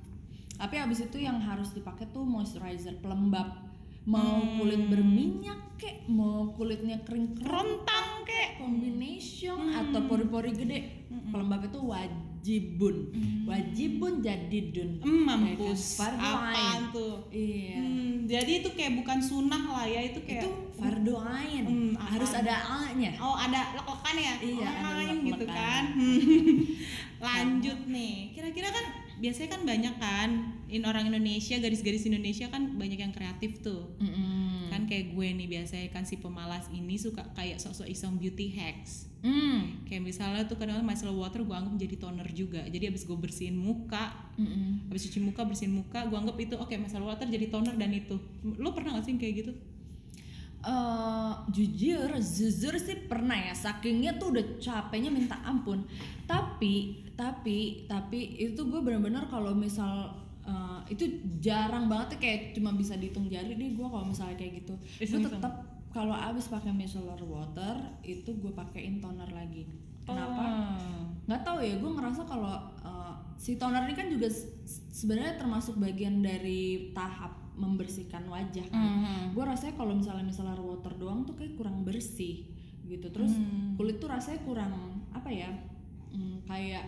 tapi 0.56 0.80
habis 0.80 1.04
itu 1.04 1.20
yang 1.20 1.44
harus 1.44 1.76
dipakai 1.76 2.08
tuh 2.08 2.24
moisturizer 2.24 3.04
pelembab 3.04 3.52
mau 4.08 4.40
Hmm. 4.40 4.56
kulit 4.56 4.88
berminyak 4.88 5.76
kek 5.76 6.08
mau 6.08 6.56
kulitnya 6.56 7.04
kering 7.04 7.36
Rontang 7.44 8.24
kek. 8.24 8.64
combination 8.64 9.60
Hmm. 9.60 9.92
atau 9.92 10.08
pori-pori 10.08 10.56
gede 10.56 10.80
pelembab 11.28 11.68
itu 11.68 11.84
wajibun 12.46 13.10
wajibun 13.44 14.22
jadi 14.22 14.60
dun 14.70 15.02
Hmm, 15.02 15.26
Ya 15.26 15.34
mampus. 15.58 15.98
kan? 15.98 16.14
Apaan 16.14 16.54
ain. 16.54 16.94
tuh? 16.94 17.26
iya 17.32 17.74
Hmm, 17.76 18.12
jadi 18.26 18.52
itu 18.62 18.70
kayak 18.72 18.94
bukan 18.96 19.18
sunnah 19.20 19.64
lah 19.66 19.82
ya 19.84 20.02
itu 20.04 20.22
kayak 20.22 20.46
itu 20.46 20.50
fardu 20.76 21.14
ain 21.18 21.64
Hmm, 21.66 21.92
harus 21.98 22.30
ada 22.32 22.54
a-nya 22.54 23.18
Oh 23.18 23.34
ada 23.34 23.74
lek-lekan 23.74 24.16
ya? 24.16 24.34
Iya, 24.38 24.62
oh, 24.62 24.70
ada 24.70 24.82
main 24.94 25.18
gitu 25.24 25.46
kan. 25.48 25.84
Lanjut 27.26 27.80
nih. 27.88 28.30
Kira-kira 28.32 28.70
kan 28.70 28.86
biasanya 29.18 29.50
kan 29.50 29.62
banyak 29.64 29.96
kan 29.98 30.30
in 30.70 30.84
orang 30.84 31.14
Indonesia 31.14 31.56
garis-garis 31.62 32.10
Indonesia 32.10 32.50
kan 32.50 32.78
banyak 32.78 33.00
yang 33.00 33.14
kreatif 33.14 33.62
tuh. 33.62 33.94
Mm-mm. 34.02 34.74
Kan 34.74 34.90
kayak 34.90 35.14
gue 35.14 35.28
nih 35.38 35.48
biasanya 35.48 35.88
kan 35.94 36.04
si 36.04 36.18
pemalas 36.18 36.66
ini 36.74 36.98
suka 36.98 37.22
kayak 37.38 37.62
sok-sok 37.62 37.88
iseng 37.90 38.18
beauty 38.18 38.50
hacks. 38.54 39.06
Mm. 39.26 39.86
Kayak 39.90 40.04
misalnya 40.06 40.44
tuh 40.46 40.58
kadang 40.58 40.82
micellar 40.86 41.14
water 41.14 41.42
gue 41.42 41.56
anggap 41.56 41.76
jadi 41.78 41.96
toner 41.98 42.28
juga. 42.34 42.62
Jadi 42.66 42.94
abis 42.94 43.06
gue 43.06 43.18
bersihin 43.18 43.58
muka, 43.58 44.34
Mm-mm. 44.38 44.90
habis 44.90 45.06
cuci 45.10 45.20
muka 45.22 45.46
bersihin 45.46 45.74
muka, 45.74 46.06
gue 46.06 46.18
anggap 46.18 46.38
itu 46.38 46.56
oke 46.58 46.74
micellar 46.78 47.14
water 47.14 47.26
jadi 47.30 47.48
toner 47.50 47.74
dan 47.78 47.94
itu. 47.94 48.18
Lo 48.58 48.74
pernah 48.74 48.98
gak 48.98 49.06
sih 49.10 49.18
kayak 49.18 49.36
gitu? 49.46 49.54
Eh, 50.66 51.34
jujur, 51.54 52.10
jujur 52.18 52.74
sih 52.82 53.06
pernah 53.06 53.38
ya. 53.38 53.54
Sakingnya 53.54 54.18
tuh 54.18 54.34
udah 54.34 54.58
capeknya 54.58 55.14
minta 55.14 55.38
ampun. 55.46 55.86
Tapi, 56.26 57.06
tapi, 57.14 57.86
tapi 57.86 58.42
itu 58.42 58.66
gue 58.66 58.82
bener-bener 58.82 59.30
kalau 59.30 59.54
misal 59.54 60.25
itu 60.88 61.04
jarang 61.40 61.86
banget 61.86 62.16
ya, 62.16 62.18
kayak 62.20 62.40
cuma 62.54 62.72
bisa 62.72 62.94
dihitung 62.94 63.26
jari 63.26 63.52
deh 63.52 63.72
gue 63.72 63.88
kalau 63.88 64.04
misalnya 64.04 64.36
kayak 64.36 64.62
gitu. 64.62 64.74
Gue 65.00 65.22
tetap 65.32 65.54
kalau 65.90 66.12
abis 66.12 66.48
pakai 66.48 66.72
micellar 66.72 67.20
water 67.20 67.76
itu 68.02 68.30
gue 68.34 68.52
pakein 68.52 69.00
toner 69.00 69.28
lagi. 69.30 69.66
Kenapa? 70.04 70.44
Oh. 70.46 71.02
nggak 71.26 71.42
tahu 71.42 71.58
ya 71.58 71.82
gue 71.82 71.90
ngerasa 71.90 72.22
kalau 72.24 72.54
uh, 72.80 73.18
si 73.34 73.58
toner 73.58 73.90
ini 73.90 73.98
kan 73.98 74.06
juga 74.06 74.30
sebenarnya 74.94 75.42
termasuk 75.42 75.74
bagian 75.76 76.22
dari 76.22 76.94
tahap 76.94 77.34
membersihkan 77.58 78.30
wajah 78.30 78.70
kan 78.70 78.78
Mhm. 78.78 79.34
gue 79.34 79.42
rasanya 79.42 79.74
kalau 79.74 79.98
misalnya 79.98 80.22
misalnya 80.22 80.54
water 80.54 80.94
doang 80.94 81.26
tuh 81.26 81.34
kayak 81.34 81.58
kurang 81.58 81.82
bersih 81.82 82.46
gitu 82.86 83.10
terus 83.10 83.34
Hmm. 83.34 83.74
kulit 83.74 83.98
tuh 83.98 84.06
rasanya 84.06 84.46
kurang 84.46 84.70
apa 85.10 85.34
ya 85.34 85.50
hmm, 86.14 86.46
kayak 86.46 86.86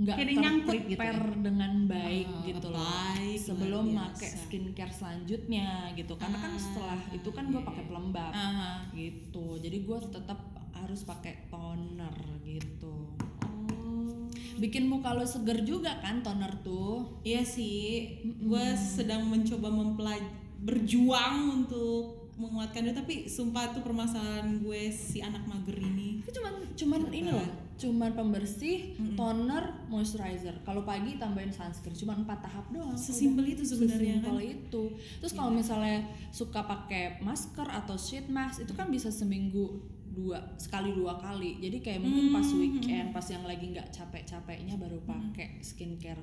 nggak 0.00 0.16
nyangkut 0.32 0.80
gitu 0.88 0.96
ya? 0.96 1.12
dengan 1.36 1.72
baik 1.84 2.24
Ah, 2.24 2.44
gitu 2.48 2.68
loh. 2.72 3.12
sebelum 3.36 3.84
pakai 3.92 4.30
skincare 4.32 4.92
selanjutnya 4.92 5.92
gitu. 5.92 6.16
Karena 6.16 6.40
kan 6.40 6.52
Ah, 6.52 6.60
setelah 6.60 7.00
itu 7.12 7.28
kan 7.28 7.52
gue 7.52 7.60
pakai 7.60 7.84
pelembab 7.84 8.32
Aha. 8.32 8.88
gitu. 8.92 9.60
Jadi 9.60 9.84
gue 9.84 9.98
tetap 10.08 10.40
harus 10.72 11.04
pakai 11.04 11.46
toner 11.48 12.16
gitu. 12.40 13.12
Oh. 13.44 14.24
bikin 14.56 14.88
muka 14.88 15.16
lo 15.16 15.24
seger 15.24 15.64
juga 15.64 16.00
kan 16.00 16.20
toner 16.20 16.52
tuh? 16.60 17.20
Iya 17.20 17.40
sih, 17.40 18.12
gue 18.22 18.66
sedang 18.76 19.24
mencoba 19.24 19.68
mempelaj 19.68 20.20
berjuang 20.60 21.64
untuk 21.64 22.28
menguatkan 22.36 22.84
dia 22.84 22.92
tapi 22.92 23.24
sumpah 23.24 23.72
tuh 23.72 23.80
permasalahan 23.80 24.60
gue 24.60 24.88
si 24.88 25.20
anak 25.20 25.44
mager 25.44 25.76
ini. 25.76 26.20
Cuman 26.24 26.72
cuman 26.72 27.00
ini 27.08 27.28
loh, 27.28 27.48
cuman 27.80 28.12
pembersih, 28.12 28.92
toner, 29.14 29.72
moisturizer. 29.88 30.52
Kalau 30.60 30.84
pagi 30.84 31.16
tambahin 31.16 31.48
sunscreen, 31.48 31.96
cuman 31.96 32.20
empat 32.20 32.44
tahap 32.44 32.68
doang. 32.68 32.92
Sesimpel 32.92 33.48
itu 33.50 33.64
sebenarnya 33.64 34.20
Sesimpel 34.20 34.36
kan. 34.36 34.52
itu. 34.52 34.82
Terus 35.16 35.32
kalau 35.32 35.48
misalnya 35.50 35.98
suka 36.28 36.60
pakai 36.60 37.18
masker 37.18 37.64
atau 37.64 37.96
sheet 37.96 38.28
mask 38.28 38.60
itu 38.60 38.72
kan 38.72 38.86
bisa 38.86 39.08
seminggu 39.08 39.80
dua 40.06 40.36
sekali 40.54 40.92
dua 40.92 41.16
kali. 41.16 41.56
Jadi 41.58 41.80
kayak 41.80 42.00
mungkin 42.00 42.28
pas 42.30 42.44
weekend, 42.52 43.10
pas 43.10 43.24
yang 43.24 43.42
lagi 43.42 43.64
nggak 43.66 43.88
capek-capeknya 43.88 44.76
baru 44.76 45.00
pakai 45.00 45.58
skincare 45.60 46.20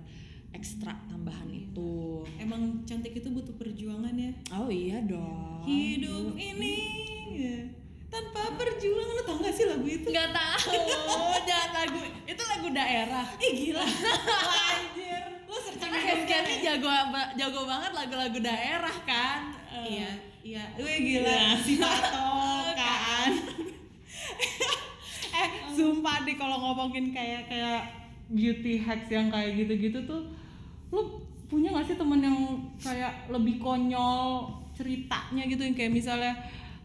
ekstra 0.49 0.95
tambahan 1.07 1.49
itu. 1.49 2.23
emang 2.37 2.81
cantik 2.83 3.11
itu 3.13 3.27
butuh 3.27 3.51
perjuangan 3.53 4.13
ya 4.13 4.31
Oh 4.53 4.71
iya 4.71 5.03
dong. 5.03 5.59
hidup 5.63 6.33
ini 6.33 6.75
ya, 7.29 7.57
tanpa 8.07 8.55
perjuangan 8.55 9.11
lo 9.11 9.23
tau 9.23 9.37
gak 9.37 9.51
sih 9.51 9.67
lagu 9.67 9.83
itu 9.83 10.07
lagu 10.07 10.39
itu 10.71 11.36
lagu 12.67 12.83
daerah. 12.83 13.27
eh 13.39 13.51
gila. 13.55 13.79
Anjir. 13.79 15.23
Lo 15.47 15.55
searching 15.55 15.87
ini 16.27 16.55
jago 16.59 16.91
jago 17.39 17.61
banget 17.63 17.91
lagu-lagu 17.95 18.39
daerah 18.43 18.97
kan. 19.07 19.55
Eh, 19.71 20.03
Iya, 20.03 20.11
iya. 20.43 20.63
Wih 20.75 20.99
gila. 20.99 21.55
Si 21.63 21.79
patokan. 21.79 23.31
eh, 25.39 25.49
sumpah 25.71 26.27
deh 26.27 26.35
kalau 26.35 26.59
ngomongin 26.59 27.15
kayak 27.15 27.47
kayak 27.47 27.87
beauty 28.27 28.83
hacks 28.83 29.07
yang 29.07 29.31
kayak 29.31 29.55
gitu-gitu 29.63 30.03
tuh 30.03 30.27
lu 30.91 31.23
punya 31.47 31.71
gak 31.71 31.87
sih 31.87 31.95
temen 31.95 32.19
yang 32.19 32.67
kayak 32.83 33.31
lebih 33.31 33.63
konyol 33.63 34.51
ceritanya 34.75 35.47
gitu? 35.47 35.63
Yang 35.63 35.75
kayak 35.79 35.93
misalnya 35.95 36.35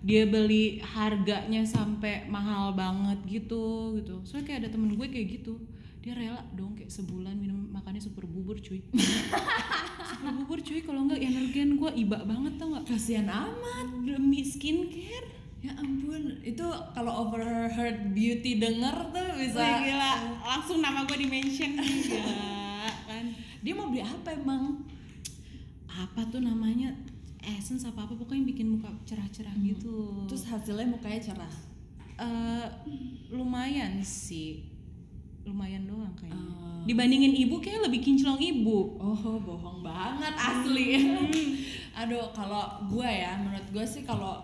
dia 0.07 0.31
beli 0.31 0.79
harganya 0.79 1.67
sampai 1.67 2.31
mahal 2.31 2.71
banget 2.79 3.19
gitu 3.27 3.99
gitu. 3.99 4.23
Soalnya 4.23 4.47
kayak 4.47 4.61
ada 4.63 4.71
temen 4.79 4.95
gue 4.95 5.11
kayak 5.11 5.43
gitu 5.43 5.59
dia 6.03 6.19
rela 6.19 6.43
dong 6.59 6.75
kayak 6.75 6.91
sebulan 6.91 7.39
minum 7.39 7.71
makannya 7.71 8.03
super 8.03 8.27
bubur 8.27 8.59
cuy. 8.59 8.83
Super 10.13 10.35
bubur 10.35 10.59
cuy 10.59 10.83
kalau 10.83 11.07
enggak 11.07 11.23
energen 11.23 11.79
gue 11.79 11.91
iba 11.95 12.19
banget 12.27 12.59
tau 12.59 12.75
nggak? 12.75 12.85
Kasihan 12.91 13.31
amat. 13.31 13.87
demi 14.03 14.43
skincare. 14.43 15.31
Ya 15.63 15.79
ampun, 15.79 16.43
itu 16.43 16.67
kalau 16.91 17.31
overheard 17.31 18.11
beauty 18.11 18.59
denger 18.59 19.15
tuh 19.15 19.27
bisa. 19.39 19.63
Wih, 19.63 19.95
gila. 19.95 20.13
Langsung 20.43 20.83
nama 20.83 21.07
gue 21.07 21.15
di 21.23 21.31
mention 21.31 21.79
gila 21.79 22.91
kan? 23.09 23.25
Dia 23.63 23.73
mau 23.79 23.87
beli 23.95 24.03
apa 24.03 24.35
emang? 24.35 24.83
apa 25.93 26.25
tuh 26.33 26.43
namanya? 26.43 26.91
Essence 27.43 27.87
apa 27.87 28.11
apa 28.11 28.19
pokoknya 28.19 28.49
bikin 28.51 28.75
muka 28.75 28.91
cerah-cerah 29.07 29.55
gitu. 29.63 30.27
Terus 30.27 30.51
hasilnya 30.51 30.89
mukanya 30.99 31.21
cerah. 31.31 31.55
Eh, 32.19 32.67
lumayan 33.31 34.03
sih 34.03 34.72
lumayan 35.43 35.85
doang 35.85 36.13
kayaknya 36.15 36.39
Oh. 36.39 36.83
dibandingin 36.83 37.35
ibu 37.35 37.63
kayak 37.63 37.87
lebih 37.87 38.03
kinclong 38.03 38.39
ibu 38.39 38.99
Oh, 38.99 39.39
bohong 39.39 39.87
banget 39.87 40.35
asli. 40.35 41.15
Aduh, 42.03 42.33
kalau 42.35 42.83
gue 42.91 43.07
ya, 43.07 43.39
menurut 43.39 43.67
gue 43.71 43.85
sih 43.85 44.03
kalau 44.03 44.43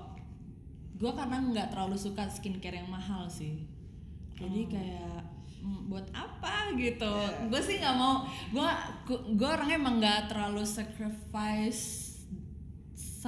gue 0.94 1.10
karena 1.10 1.38
nggak 1.40 1.74
terlalu 1.74 1.96
suka 1.98 2.26
skincare 2.30 2.78
yang 2.78 2.90
mahal 2.90 3.26
sih. 3.26 3.66
Jadi 4.38 4.70
kayak 4.70 5.18
mm, 5.58 5.90
buat 5.90 6.06
apa 6.14 6.74
gitu? 6.78 7.10
Gue 7.50 7.58
sih 7.58 7.82
nggak 7.82 7.96
mau. 7.98 8.22
Gue 8.54 8.68
gue 9.34 9.48
orangnya 9.48 9.78
emang 9.78 9.98
nggak 9.98 10.30
terlalu 10.30 10.62
sacrifice 10.62 12.07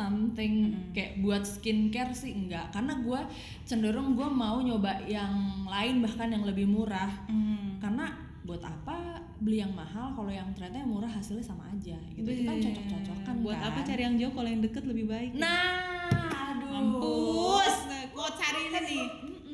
something 0.00 0.72
kayak 0.96 1.20
buat 1.20 1.44
skincare 1.44 2.16
sih 2.16 2.32
enggak. 2.32 2.72
Karena 2.72 2.96
gue 2.96 3.20
cenderung 3.68 4.16
gue 4.16 4.24
mau 4.24 4.56
nyoba 4.64 5.04
yang 5.04 5.68
lain 5.68 6.00
bahkan 6.00 6.32
yang 6.32 6.48
lebih 6.48 6.64
murah. 6.64 7.12
Hmm. 7.28 7.76
karena 7.80 8.12
buat 8.40 8.60
apa 8.60 9.20
beli 9.40 9.60
yang 9.60 9.72
mahal 9.72 10.12
kalau 10.12 10.28
yang 10.28 10.48
ternyata 10.52 10.84
yang 10.84 10.90
murah 10.92 11.08
hasilnya 11.08 11.44
sama 11.44 11.64
aja 11.68 11.96
gitu. 12.12 12.24
Itu 12.24 12.44
kan 12.44 12.56
cocok-cocokan 12.60 13.34
buat 13.40 13.56
kan. 13.56 13.68
apa 13.72 13.78
cari 13.84 14.02
yang 14.04 14.16
jauh 14.16 14.32
kalau 14.32 14.48
yang 14.48 14.60
deket 14.60 14.84
lebih 14.84 15.06
baik? 15.08 15.30
Nah 15.36 16.08
aduh. 16.50 16.68
Mampus. 16.68 17.76
Nah, 17.88 18.02
gue 18.08 18.28
cari 18.36 18.60
ini 18.68 18.80
nih. 18.84 19.04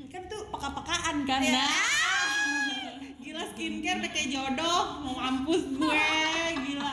Kan 0.07 0.21
itu 0.27 0.39
peka-pekaan 0.49 1.17
kan 1.23 1.41
Ya. 1.43 1.55
nah 1.55 1.71
gila 3.17 3.43
skincare 3.53 3.99
udah 4.01 4.11
kayak 4.11 4.29
jodoh. 4.31 4.83
Mau 5.03 5.15
mampus 5.15 5.63
gue. 5.67 6.07
Gila 6.67 6.93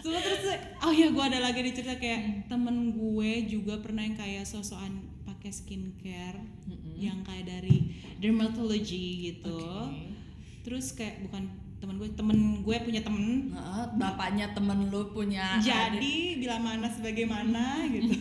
Sumpah 0.00 0.20
terus 0.20 0.42
oh 0.80 0.92
ya 0.92 1.08
gue 1.08 1.24
ada 1.24 1.38
lagi 1.40 1.58
nih 1.60 1.74
cerita 1.76 1.96
kayak 1.96 2.48
temen 2.48 2.96
gue 2.96 3.30
juga 3.44 3.78
pernah 3.78 4.00
yang 4.00 4.16
kayak 4.16 4.44
sosokan 4.44 5.04
pakai 5.22 5.52
skincare 5.52 6.40
yang 6.96 7.20
kayak 7.24 7.48
dari 7.48 7.92
dermatology 8.20 9.32
gitu. 9.32 9.60
Terus 10.60 10.92
kayak 10.92 11.24
bukan 11.24 11.48
temen 11.80 11.96
gue 11.96 12.12
temen 12.12 12.38
gue 12.60 12.76
punya 12.84 13.00
temen. 13.00 13.52
Bapaknya 13.96 14.52
temen 14.52 14.92
lu 14.92 15.12
punya 15.12 15.56
jadi 15.60 16.36
bila 16.36 16.56
mana 16.60 16.88
sebagaimana 16.88 17.80
gitu. 17.96 18.16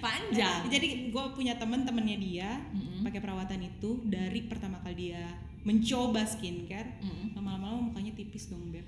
Panjang. 0.00 0.68
Jadi 0.68 1.08
gue 1.08 1.24
punya 1.32 1.56
temen 1.56 1.84
temennya 1.84 2.16
dia 2.16 2.50
Mm-mm. 2.72 3.00
pakai 3.04 3.20
perawatan 3.24 3.64
itu 3.64 4.04
dari 4.04 4.44
pertama 4.44 4.80
kali 4.84 5.12
dia 5.12 5.24
mencoba 5.64 6.24
skincare 6.24 7.00
Mm-mm. 7.00 7.36
lama-lama 7.36 7.92
mukanya 7.92 8.16
tipis 8.16 8.48
dong 8.48 8.72
beb 8.72 8.84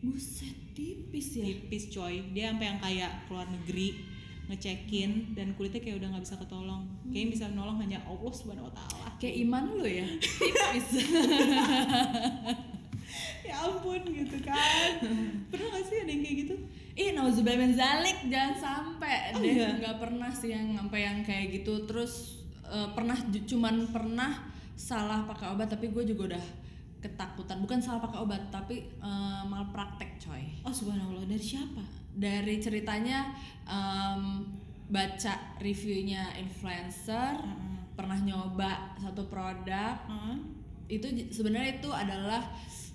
buset 0.00 0.56
tipis 0.72 1.36
ya. 1.36 1.44
Tipis 1.44 1.92
coy. 1.92 2.24
Dia 2.32 2.52
sampai 2.52 2.66
yang 2.72 2.80
kayak 2.80 3.12
keluar 3.28 3.46
negeri 3.48 4.00
ngecekin 4.50 5.38
dan 5.38 5.54
kulitnya 5.54 5.78
kayak 5.78 6.02
udah 6.02 6.08
nggak 6.16 6.24
bisa 6.26 6.36
ketolong. 6.40 6.82
Kayaknya 7.12 7.28
bisa 7.30 7.44
nolong 7.54 7.78
hanya 7.78 7.98
Allah 8.08 8.32
subhanahu 8.34 8.66
wa 8.66 8.74
taala. 8.74 9.08
Kayak 9.22 9.34
iman 9.46 9.62
lu 9.78 9.86
ya? 9.86 10.06
Tipis. 10.24 10.88
Ya 13.42 13.66
ampun 13.66 13.98
gitu 14.06 14.38
kan. 14.46 15.02
Pernah 15.50 15.66
gak 15.74 15.84
sih 15.90 15.98
ada 16.06 16.10
yang 16.14 16.22
kayak 16.22 16.36
gitu? 16.46 16.54
Ih, 16.94 17.10
nauzubillah 17.10 17.58
min 17.58 17.74
zalik. 17.74 18.22
Jangan 18.30 18.54
sampai. 18.54 19.34
Oh, 19.34 19.42
deh. 19.42 19.50
iya? 19.50 19.74
nggak 19.74 19.98
pernah 19.98 20.30
sih 20.30 20.54
yang 20.54 20.78
sampai 20.78 21.02
yang 21.02 21.18
kayak 21.26 21.58
gitu. 21.58 21.82
Terus 21.90 22.38
eh, 22.62 22.88
pernah 22.94 23.18
cuman 23.18 23.90
pernah 23.90 24.46
salah 24.78 25.26
pakai 25.26 25.50
obat 25.52 25.68
tapi 25.68 25.90
gue 25.90 26.14
juga 26.14 26.32
udah 26.32 26.44
ketakutan. 27.00 27.64
Bukan 27.64 27.80
salah 27.80 28.04
pakai 28.04 28.20
obat 28.20 28.52
tapi 28.52 28.84
eh, 28.86 29.42
malpraktek 29.48 30.20
coy. 30.20 30.44
oh 30.62 30.72
subhanallah 30.72 31.24
dari 31.24 31.40
siapa 31.40 31.82
Dari 32.10 32.60
ceritanya 32.60 33.32
em, 33.64 34.44
baca 34.90 35.56
reviewnya 35.62 36.34
influencer, 36.36 37.38
Heeh. 37.38 37.78
pernah 37.94 38.18
nyoba 38.20 38.98
satu 39.00 39.24
produk 39.30 39.96
Heeh. 40.06 40.36
itu 40.90 41.06
sebenarnya 41.30 41.80
itu 41.80 41.90
adalah 41.90 42.42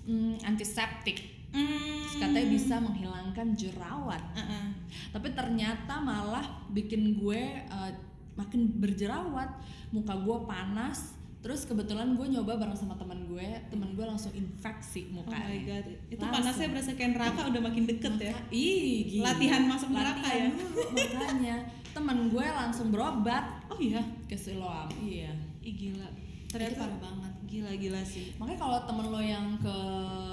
mm, 0.06 0.44
antiseptik. 0.44 1.34
Hmm. 1.56 2.04
Katanya 2.20 2.48
bisa 2.52 2.76
menghilangkan 2.76 3.56
jerawat. 3.56 4.20
Heeh. 4.36 4.66
tapi 5.10 5.32
ternyata 5.32 5.96
malah 5.98 6.44
bikin 6.70 7.16
gue 7.16 7.42
eh, 7.64 7.92
makin 8.36 8.68
berjerawat 8.76 9.48
muka 9.90 10.12
gue 10.12 10.38
panas 10.44 11.16
terus 11.46 11.62
kebetulan 11.62 12.12
gue 12.12 12.26
nyoba 12.28 12.58
bareng 12.58 12.74
sama 12.74 12.94
teman 12.94 13.22
gue 13.24 13.46
teman 13.70 13.88
gue 13.88 14.02
langsung 14.02 14.34
infeksi 14.34 15.06
Oh 15.06 15.22
my 15.22 15.22
mukanya 15.22 15.54
god, 15.62 15.86
itu 16.08 16.18
Langsung. 16.18 16.34
panasnya 16.34 16.66
berasa 16.68 16.90
kayak 16.92 17.10
neraka 17.14 17.40
udah 17.46 17.62
makin 17.62 17.84
deket 17.86 18.14
ya. 18.20 18.32
Maka- 18.32 18.50
ih 18.50 18.82
gila. 19.06 19.22
Latihan 19.24 19.62
masuk 19.64 19.88
neraka 19.90 20.18
Latihan 20.20 20.42
ya? 20.42 20.48
dulu, 20.52 20.80
makanya 21.14 21.56
teman 21.88 22.18
gue 22.26 22.46
langsung 22.52 22.86
berobat 22.90 23.44
Oh 23.68 23.78
iya, 23.78 24.02
ke 24.26 24.34
Siloam 24.34 24.90
iya 24.98 25.30
ih 25.60 25.70
gila. 25.72 26.08
itu 26.08 26.50
Ternyata 26.52 26.82
parah 26.82 26.98
banget 27.00 27.32
gila-gila 27.46 28.02
sih. 28.02 28.34
makanya 28.36 28.58
kalau 28.60 28.78
temen 28.82 29.06
lo 29.06 29.20
yang 29.20 29.46
ke 29.56 29.76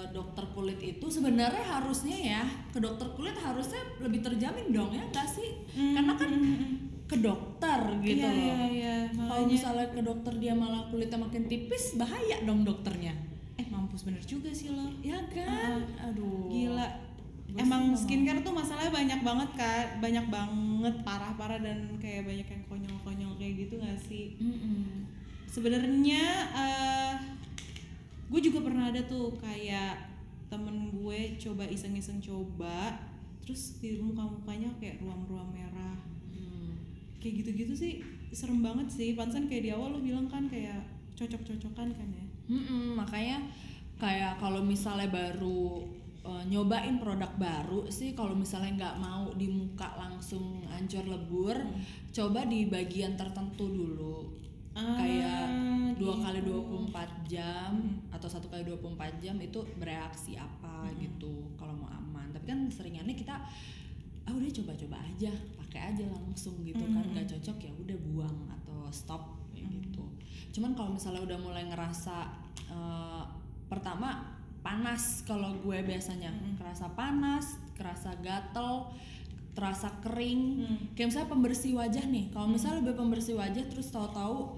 dokter 0.10 0.46
kulit 0.50 0.80
itu 0.80 1.06
sebenarnya 1.08 1.62
harusnya 1.64 2.18
ya 2.18 2.42
ke 2.68 2.80
dokter 2.80 3.06
kulit 3.12 3.34
harusnya 3.36 3.78
lebih 4.00 4.20
terjamin 4.20 4.70
dong 4.70 4.90
ya 4.90 5.02
enggak 5.04 5.28
sih 5.28 5.62
karena 5.70 6.14
kan 6.16 6.30
ke 7.04 7.20
dokter 7.20 7.80
gitu 8.00 8.24
Iya, 8.24 8.32
loh 8.32 8.40
iya, 8.40 8.58
iya. 8.72 8.96
Kalau 9.12 9.46
misalnya 9.46 9.88
ke 9.92 10.02
dokter 10.02 10.34
dia 10.40 10.54
malah 10.56 10.88
kulitnya 10.88 11.20
makin 11.20 11.46
tipis, 11.52 12.00
bahaya 12.00 12.42
dong 12.48 12.64
dokternya. 12.64 13.14
Eh 13.60 13.68
mampus 13.70 14.08
bener 14.08 14.24
juga 14.24 14.50
sih 14.50 14.72
lo. 14.72 14.88
Ya 15.04 15.20
kan? 15.30 15.84
Aduh. 16.10 16.50
Gila. 16.50 16.88
Gua 17.54 17.60
Emang 17.62 17.94
skincare 17.94 18.42
tuh 18.42 18.56
masalahnya 18.56 18.90
banyak 18.90 19.20
banget 19.22 19.50
kan, 19.54 19.86
banyak 20.02 20.26
banget 20.26 20.96
parah-parah 21.06 21.62
dan 21.62 21.86
kayak 22.02 22.26
banyak 22.26 22.48
yang 22.50 22.64
konyol-konyol 22.66 23.38
kayak 23.38 23.68
gitu 23.68 23.78
gak 23.78 24.00
sih? 24.00 24.34
Mm-mm. 24.42 25.06
Sebenarnya 25.46 26.24
eh 26.50 27.14
gue 28.26 28.42
juga 28.42 28.66
pernah 28.66 28.90
ada 28.90 29.06
tuh 29.06 29.38
kayak 29.38 30.10
temen 30.50 30.90
gue 30.90 31.20
coba 31.38 31.70
iseng-iseng 31.70 32.18
coba, 32.18 32.98
terus 33.46 33.78
di 33.78 34.02
muka 34.02 34.26
mukanya 34.26 34.74
kayak 34.82 34.98
ruam-ruam 35.06 35.54
merah. 35.54 35.94
Kayak 37.24 37.36
gitu-gitu 37.40 37.74
sih 37.74 37.94
serem 38.36 38.60
banget 38.60 38.92
sih. 38.92 39.16
Pansan 39.16 39.48
kayak 39.48 39.64
di 39.64 39.72
awal 39.72 39.96
lo 39.96 40.00
bilang 40.04 40.28
kan 40.28 40.52
kayak 40.52 40.84
cocok-cocokan 41.16 41.96
kan 41.96 42.08
ya? 42.12 42.26
Mm-mm, 42.52 43.00
makanya 43.00 43.40
kayak 43.96 44.36
kalau 44.36 44.60
misalnya 44.60 45.08
baru 45.08 45.88
uh, 46.28 46.44
nyobain 46.44 47.00
produk 47.00 47.32
baru 47.40 47.88
sih 47.88 48.12
kalau 48.12 48.36
misalnya 48.36 48.76
nggak 48.76 48.96
mau 49.00 49.32
di 49.32 49.48
muka 49.48 49.96
langsung 49.96 50.60
hancur 50.68 51.08
lebur 51.08 51.56
coba 52.12 52.44
di 52.44 52.68
bagian 52.68 53.16
tertentu 53.16 53.72
dulu 53.72 54.44
Ah, 54.74 54.98
kayak 54.98 55.46
dua 56.02 56.18
gitu. 56.18 56.26
kali 56.26 56.40
24 56.42 57.30
jam 57.30 57.78
atau 58.10 58.26
satu 58.26 58.50
kali 58.50 58.66
24 58.66 59.22
jam 59.22 59.38
itu 59.38 59.62
bereaksi 59.78 60.34
apa 60.34 60.90
gitu 60.98 61.54
kalau 61.54 61.78
mau 61.78 61.94
aman 61.94 62.34
tapi 62.34 62.50
kan 62.50 62.66
seringannya 62.74 63.14
kita 63.14 63.38
ah 64.24 64.32
udah 64.32 64.52
coba-coba 64.52 64.98
aja 65.04 65.32
pakai 65.60 65.94
aja 65.94 66.06
langsung 66.08 66.56
gitu 66.64 66.84
kan. 66.92 67.04
Nggak 67.12 67.28
cocok 67.38 67.58
ya 67.60 67.72
udah 67.76 67.98
buang 68.12 68.38
atau 68.48 68.88
stop 68.94 69.24
kayak 69.52 69.68
gitu. 69.70 70.04
Cuman 70.56 70.78
kalau 70.78 70.96
misalnya 70.96 71.22
udah 71.24 71.38
mulai 71.42 71.64
ngerasa 71.68 72.16
eh, 72.72 73.24
pertama 73.68 74.34
panas 74.64 75.28
kalau 75.28 75.52
gue 75.60 75.78
biasanya. 75.84 76.32
Kerasa 76.56 76.88
panas 76.96 77.60
kerasa 77.74 78.16
gatel 78.24 78.88
terasa 79.54 79.90
kering. 80.02 80.66
Kayak 80.98 81.14
misalnya 81.14 81.30
pembersih 81.30 81.72
wajah 81.78 82.06
nih. 82.10 82.34
Kalau 82.34 82.48
misalnya 82.50 82.82
lebih 82.82 82.96
pembersih 82.98 83.38
wajah 83.38 83.66
terus 83.70 83.94
tahu-tahu 83.94 84.58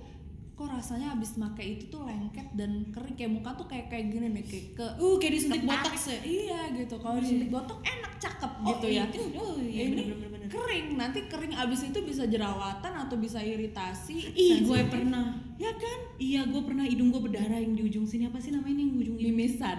kok 0.56 0.72
rasanya 0.72 1.12
habis 1.12 1.36
pakai 1.36 1.76
itu 1.76 1.92
tuh 1.92 2.08
lengket 2.08 2.48
dan 2.56 2.88
kering 2.96 3.12
kayak 3.20 3.28
muka 3.28 3.52
tuh 3.60 3.68
kayak 3.68 3.92
kayak 3.92 4.08
gini 4.08 4.32
nih 4.32 4.44
kayak 4.48 4.66
ke 4.72 4.88
Uh, 5.04 5.20
kayak 5.20 5.36
disuntik 5.36 5.68
botox 5.68 5.96
ya? 6.08 6.20
iya 6.24 6.60
gitu. 6.72 6.96
Kalau 6.96 7.20
disuntik 7.20 7.52
botox 7.52 7.84
enak 7.84 8.05
cakep 8.18 8.52
gitu 8.66 8.88
ya 8.90 9.04
Itu, 9.06 9.22
oh 9.36 9.56
iya, 9.58 9.82
ini 9.86 10.04
bener-bener. 10.08 10.48
kering 10.48 10.88
nanti 10.94 11.20
kering 11.26 11.54
abis 11.54 11.86
itu 11.86 12.00
bisa 12.02 12.24
jerawatan 12.24 12.94
atau 12.96 13.16
bisa 13.16 13.38
iritasi 13.38 14.32
Ih, 14.32 14.62
gue 14.62 14.80
pernah. 14.86 15.36
ya 15.56 15.72
kan 15.72 16.00
Iya, 16.16 16.46
gue 16.46 16.62
pernah 16.62 16.84
hidung 16.84 17.10
gue 17.10 17.22
berdarah 17.22 17.58
yang 17.58 17.74
di 17.74 17.84
ujung 17.84 18.04
sini 18.04 18.26
apa 18.26 18.38
sih 18.38 18.50
namanya 18.50 18.80
yang 18.80 18.94
ujung 18.96 19.16
ini? 19.16 19.30
mimisan 19.30 19.78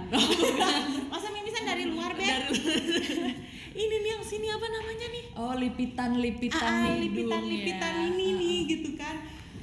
Masa 1.12 1.28
mimisan 1.30 1.64
dari 1.64 1.84
luar, 1.86 2.12
Beb? 2.12 2.52
ini 3.76 3.94
nih 3.94 4.10
yang 4.10 4.22
sini 4.22 4.46
apa 4.48 4.66
namanya 4.66 5.06
nih? 5.08 5.24
oh 5.34 5.54
lipitan 5.54 6.10
lipitan 6.16 6.72
Ah, 6.84 6.92
hidung 6.94 7.28
lipitan 7.42 7.92
ya. 7.94 8.02
ini 8.08 8.26
nih 8.32 8.58
gitu 8.66 8.90
kan. 8.94 9.16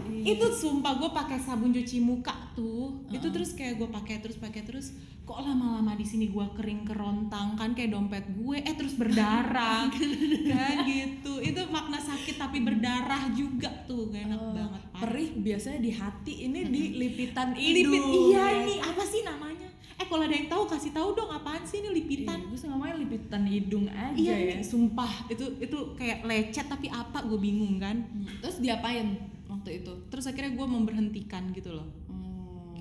Iya. 0.04 0.36
Itu 0.36 0.46
sumpah 0.52 0.94
gue 0.96 1.10
pakai 1.10 1.38
sabun 1.38 1.72
cuci 1.72 1.98
muka 2.00 2.34
tuh. 2.54 3.06
Itu 3.10 3.28
terus 3.30 3.54
kayak 3.54 3.76
gue 3.76 3.88
pakai 3.88 4.18
terus 4.18 4.38
pakai 4.38 4.62
terus 4.62 4.94
kok 5.24 5.40
lama-lama 5.40 5.94
di 5.94 6.04
sini 6.04 6.28
gue 6.28 6.46
kering 6.54 6.84
kerontang 6.84 7.56
kan 7.56 7.72
kayak 7.72 7.92
dompet 7.92 8.28
gue 8.30 8.58
eh 8.58 8.74
terus 8.74 8.94
berdarah 8.94 9.88
kan 10.52 10.76
gitu. 10.84 11.34
Itu 11.40 11.62
makna 11.68 11.98
sakit 11.98 12.36
tapi 12.36 12.60
berdarah 12.60 13.32
juga 13.32 13.72
tuh 13.84 14.08
gak 14.08 14.24
enak 14.26 14.42
banget. 14.52 14.82
parah. 14.86 15.02
perih 15.02 15.30
biasanya 15.36 15.80
di 15.80 15.92
hati 15.92 16.34
ini 16.44 16.60
di 16.66 16.82
lipitan 16.96 17.52
Lipit 17.52 17.84
hidung 17.84 18.06
iya 18.30 18.46
ya. 18.46 18.62
ini 18.62 18.76
apa 18.78 19.04
sih 19.04 19.22
namanya? 19.22 19.68
Eh 19.94 20.06
kalau 20.06 20.24
ada 20.24 20.34
yang 20.34 20.48
tahu 20.48 20.64
kasih 20.66 20.90
tahu 20.90 21.10
dong 21.14 21.30
apaan 21.30 21.64
sih 21.64 21.78
ini 21.78 21.94
lipitan? 21.94 22.38
Iya, 22.40 22.48
gue 22.48 22.58
sih 22.58 22.68
ngomongnya 22.68 22.96
lipitan 23.00 23.44
hidung 23.46 23.86
aja 23.88 24.14
Iya, 24.14 24.34
ya. 24.34 24.54
ini 24.54 24.64
sumpah 24.64 25.12
itu 25.28 25.46
itu 25.58 25.78
kayak 25.94 26.24
lecet 26.24 26.66
tapi 26.66 26.90
apa 26.90 27.22
gue 27.24 27.38
bingung 27.38 27.78
kan. 27.78 28.02
Hmm, 28.02 28.26
Terus 28.40 28.58
diapain 28.58 29.18
waktu 29.46 29.80
itu? 29.80 29.94
Terus 30.10 30.26
akhirnya 30.26 30.52
gue 30.52 30.68
memberhentikan 30.68 31.46
gitu 31.52 31.72
loh. 31.72 31.86
Hmm. 32.10 32.33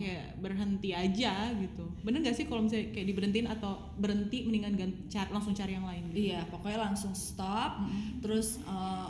Kayak 0.02 0.26
berhenti 0.42 0.90
aja 0.90 1.54
gitu. 1.54 1.84
Bener 2.02 2.26
gak 2.26 2.34
sih 2.34 2.50
kalau 2.50 2.66
misalnya 2.66 2.90
kayak 2.90 3.06
diberhentiin 3.06 3.46
atau 3.46 3.78
berhenti 3.94 4.42
mendingan 4.42 4.74
gan- 4.74 4.98
car- 5.06 5.30
langsung 5.30 5.54
cari 5.54 5.78
yang 5.78 5.86
lain 5.86 6.10
gitu. 6.10 6.34
Iya, 6.34 6.42
pokoknya 6.50 6.90
langsung 6.90 7.14
stop. 7.14 7.86
Terus 8.18 8.58
eh, 8.66 9.08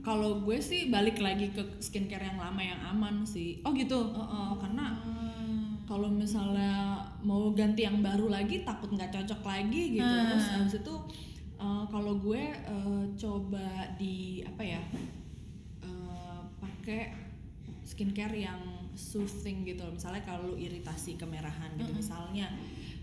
kalau 0.00 0.40
gue 0.40 0.56
sih 0.64 0.88
balik 0.88 1.20
lagi 1.20 1.52
ke 1.52 1.60
skincare 1.78 2.24
yang 2.24 2.40
lama 2.40 2.62
yang 2.64 2.80
aman 2.88 3.28
sih. 3.28 3.60
Oh 3.68 3.76
gitu. 3.76 4.16
Eh, 4.16 4.24
eh, 4.24 4.52
karena 4.56 4.96
kalau 5.84 6.08
misalnya 6.08 7.02
mau 7.20 7.52
ganti 7.52 7.82
yang 7.84 8.00
baru 8.00 8.30
lagi 8.30 8.64
takut 8.64 8.88
nggak 8.88 9.12
cocok 9.12 9.44
lagi 9.44 10.00
gitu. 10.00 10.06
Ah. 10.06 10.32
Terus 10.32 10.46
habis 10.56 10.74
itu 10.80 10.94
eh, 11.60 11.84
kalau 11.92 12.16
gue 12.16 12.42
eh, 12.48 13.04
coba 13.20 13.92
di 14.00 14.40
apa 14.40 14.62
ya? 14.64 14.80
eh, 15.84 16.40
pakai 16.56 17.12
skincare 17.84 18.40
yang 18.40 18.79
soothing 19.00 19.64
gitu. 19.64 19.80
Misalnya 19.86 20.20
kalau 20.22 20.44
lu 20.46 20.56
iritasi 20.56 21.16
kemerahan 21.16 21.72
gitu 21.74 21.90
misalnya 21.90 22.52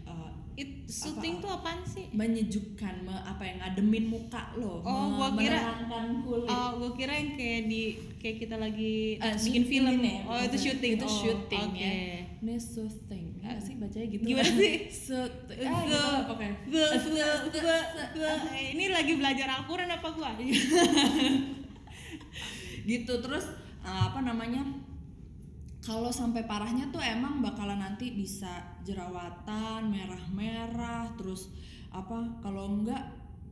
eh, 0.06 0.30
It 0.56 0.90
syuting 0.90 1.38
tuh 1.38 1.52
apaan 1.52 1.86
sih? 1.86 2.10
menyejukkan 2.12 3.04
me- 3.04 3.22
apa 3.24 3.44
yang 3.44 3.58
ngademin 3.60 4.06
muka 4.08 4.50
lo 4.56 4.82
Oh, 4.82 5.06
me- 5.08 5.30
gua 5.30 5.30
kira- 5.36 5.86
kulit 6.20 6.50
Oh, 6.50 6.70
gue 6.80 6.92
kira 6.96 7.14
yang 7.14 7.30
kayak 7.32 7.62
di 7.68 7.82
kayak 8.18 8.38
kita 8.40 8.56
lagi 8.58 9.18
Eh, 9.18 9.36
bikin 9.40 9.64
film. 9.64 9.94
ini, 9.96 10.22
oh, 10.24 10.34
itu 10.40 10.58
syuting. 10.60 10.98
itu 10.98 11.06
Oh, 11.06 11.14
syuting 11.14 11.68
oke. 11.68 11.78
ya 11.78 11.94
ini 12.38 12.54
soothing 12.56 13.26
Enggak 13.38 13.58
sih 13.60 13.74
bacanya 13.76 14.08
gitu 14.08 14.22
Gimana 14.24 14.50
sih? 14.52 14.76
Soothing. 14.90 15.62
ah, 15.62 15.82
gitu 17.46 17.58
eh, 17.62 18.66
ini 18.74 18.86
lagi 18.90 19.14
belajar 19.14 19.48
Al-Quran 19.54 19.90
apa 19.92 20.08
gua? 20.10 20.34
gitu 22.88 23.14
terus 23.20 23.46
eh, 23.80 24.02
apa 24.04 24.20
namanya 24.22 24.64
kalau 25.88 26.12
sampai 26.12 26.44
parahnya 26.44 26.92
tuh 26.92 27.00
emang 27.00 27.40
bakalan 27.40 27.80
nanti 27.80 28.12
bisa 28.12 28.52
jerawatan 28.82 29.88
merah-merah 29.88 31.08
terus 31.16 31.48
apa 31.90 32.12
kalau 32.42 32.76
enggak 32.76 33.00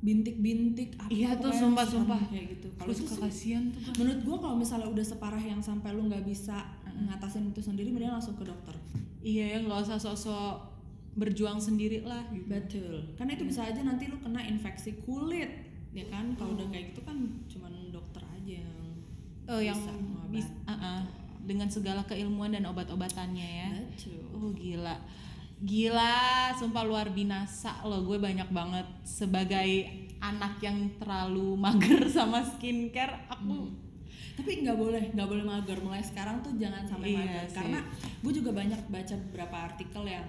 bintik-bintik 0.02 0.94
apa 0.96 1.10
Iya 1.10 1.34
tuh, 1.34 1.50
pokoknya 1.50 1.62
sumpah, 1.64 1.84
serem 1.84 1.98
sumpah. 2.04 2.22
kayak 2.28 2.46
gitu 2.52 2.68
Kalau 2.76 2.94
suka 2.94 3.10
sih 3.10 3.22
kasihan 3.24 3.64
tuh 3.66 3.80
gua. 3.82 3.94
menurut 3.96 4.20
gua 4.22 4.38
kalau 4.40 4.56
misalnya 4.56 4.88
udah 4.88 5.06
separah 5.08 5.42
yang 5.42 5.58
sampai 5.60 5.90
lu 5.92 6.06
nggak 6.06 6.22
bisa 6.24 6.58
ngatasin 6.86 7.50
itu 7.50 7.62
sendiri 7.64 7.90
mending 7.90 8.12
langsung 8.12 8.36
ke 8.36 8.44
dokter 8.44 8.76
Iya 9.20 9.46
ya 9.48 9.58
nggak 9.62 9.80
usah 9.82 9.98
sosok 9.98 10.56
berjuang 11.16 11.58
sendiri 11.58 12.04
lah 12.04 12.22
gitu. 12.30 12.46
betul 12.46 12.96
karena 13.16 13.32
itu 13.34 13.48
bisa 13.48 13.64
aja 13.64 13.82
nanti 13.82 14.06
lu 14.06 14.20
kena 14.20 14.44
infeksi 14.44 15.00
kulit 15.02 15.48
ya 15.90 16.06
kan 16.06 16.36
kalau 16.36 16.54
udah 16.54 16.68
kayak 16.68 16.92
gitu 16.92 17.02
kan 17.02 17.16
cuman 17.48 17.72
dokter 17.90 18.20
aja 18.22 18.60
yang 18.60 18.76
Oh 19.46 19.58
yang 19.58 19.74
bisa 19.74 19.94
mengobati. 19.94 20.34
bis, 20.34 20.48
ah, 20.66 20.74
ah. 20.76 21.02
Dengan 21.46 21.70
segala 21.70 22.02
keilmuan 22.04 22.52
dan 22.52 22.66
obat-obatannya 22.66 23.48
ya. 23.62 23.70
betul 23.94 24.18
Oh 24.34 24.50
gila, 24.52 24.98
gila, 25.62 26.52
sumpah 26.58 26.84
luar 26.84 27.14
binasa 27.14 27.86
loh. 27.86 28.02
Gue 28.04 28.18
banyak 28.18 28.50
banget 28.50 28.86
sebagai 29.06 29.86
anak 30.20 30.58
yang 30.60 30.98
terlalu 30.98 31.56
mager 31.64 32.10
sama 32.10 32.42
skincare. 32.44 33.30
Aku 33.30 33.86
tapi 34.36 34.68
nggak 34.68 34.76
boleh 34.76 35.04
nggak 35.16 35.30
boleh 35.32 35.46
mager 35.48 35.80
mulai 35.80 36.04
sekarang 36.04 36.44
tuh 36.44 36.52
jangan 36.60 36.84
sampai 36.84 37.16
Iya 37.16 37.24
mager 37.24 37.46
sih. 37.48 37.56
karena 37.56 37.80
gue 38.20 38.34
juga 38.36 38.52
banyak 38.52 38.82
baca 38.92 39.16
beberapa 39.32 39.56
artikel 39.64 40.04
yang 40.04 40.28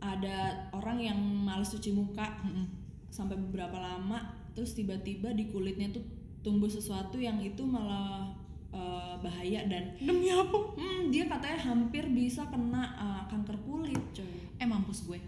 ada 0.00 0.70
orang 0.72 0.98
yang 1.02 1.18
males 1.18 1.74
cuci 1.74 1.90
muka 1.90 2.38
Mm-mm. 2.46 2.70
sampai 3.10 3.34
beberapa 3.36 3.76
lama 3.82 4.30
terus 4.54 4.78
tiba-tiba 4.78 5.34
di 5.34 5.50
kulitnya 5.50 5.90
tuh 5.90 6.06
tumbuh 6.40 6.70
sesuatu 6.70 7.18
yang 7.18 7.42
itu 7.42 7.60
malah 7.66 8.30
eh, 8.70 9.14
bahaya 9.18 9.60
dan 9.66 9.94
demi 9.98 10.30
apa? 10.30 10.56
hmm, 10.74 11.10
dia 11.10 11.26
katanya 11.26 11.58
hampir 11.60 12.04
bisa 12.08 12.46
kena 12.48 12.84
eh, 12.94 13.22
kanker 13.28 13.56
kulit 13.62 14.00
coy 14.12 14.38
Eh 14.56 14.68
mampus 14.68 15.04
gue. 15.04 15.20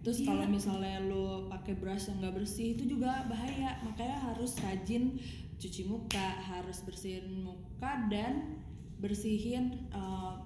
terus 0.00 0.20
kalau 0.20 0.44
misalnya 0.44 1.00
lo 1.00 1.48
pakai 1.48 1.72
brush 1.74 2.12
yang 2.12 2.20
nggak 2.20 2.36
bersih 2.36 2.76
itu 2.76 2.84
juga 2.86 3.24
bahaya 3.24 3.80
makanya 3.80 4.20
harus 4.20 4.52
rajin 4.60 5.16
cuci 5.56 5.88
muka 5.88 6.28
harus 6.44 6.84
bersihin 6.84 7.40
muka 7.40 8.04
dan 8.12 8.60
bersihin 9.00 9.88
uh, 9.90 10.36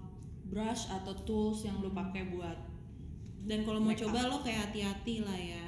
brush 0.47 0.87
atau 0.89 1.11
tools 1.27 1.67
yang 1.67 1.83
lo 1.83 1.91
pakai 1.91 2.31
buat 2.31 2.55
Dan 3.43 3.65
kalau 3.65 3.81
mau 3.81 3.91
up. 3.91 3.99
coba 3.99 4.29
lo 4.29 4.45
kayak 4.45 4.71
hati-hati 4.71 5.25
lah 5.25 5.35
ya. 5.35 5.67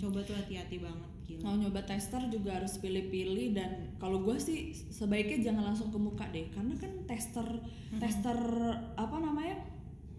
Coba 0.00 0.24
tuh 0.24 0.32
hati-hati 0.32 0.80
banget 0.80 1.11
gila. 1.36 1.44
mau 1.44 1.56
nyoba 1.56 1.80
tester 1.82 2.20
juga 2.28 2.60
harus 2.60 2.76
pilih-pilih 2.76 3.56
dan 3.56 3.70
kalau 3.96 4.20
gue 4.20 4.36
sih 4.36 4.72
sebaiknya 4.72 5.52
jangan 5.52 5.72
langsung 5.72 5.88
ke 5.88 5.98
muka 5.98 6.28
deh. 6.28 6.52
Karena 6.52 6.74
kan 6.76 6.92
tester 7.08 7.46
tester 7.96 8.38
apa 8.96 9.16
namanya 9.16 9.56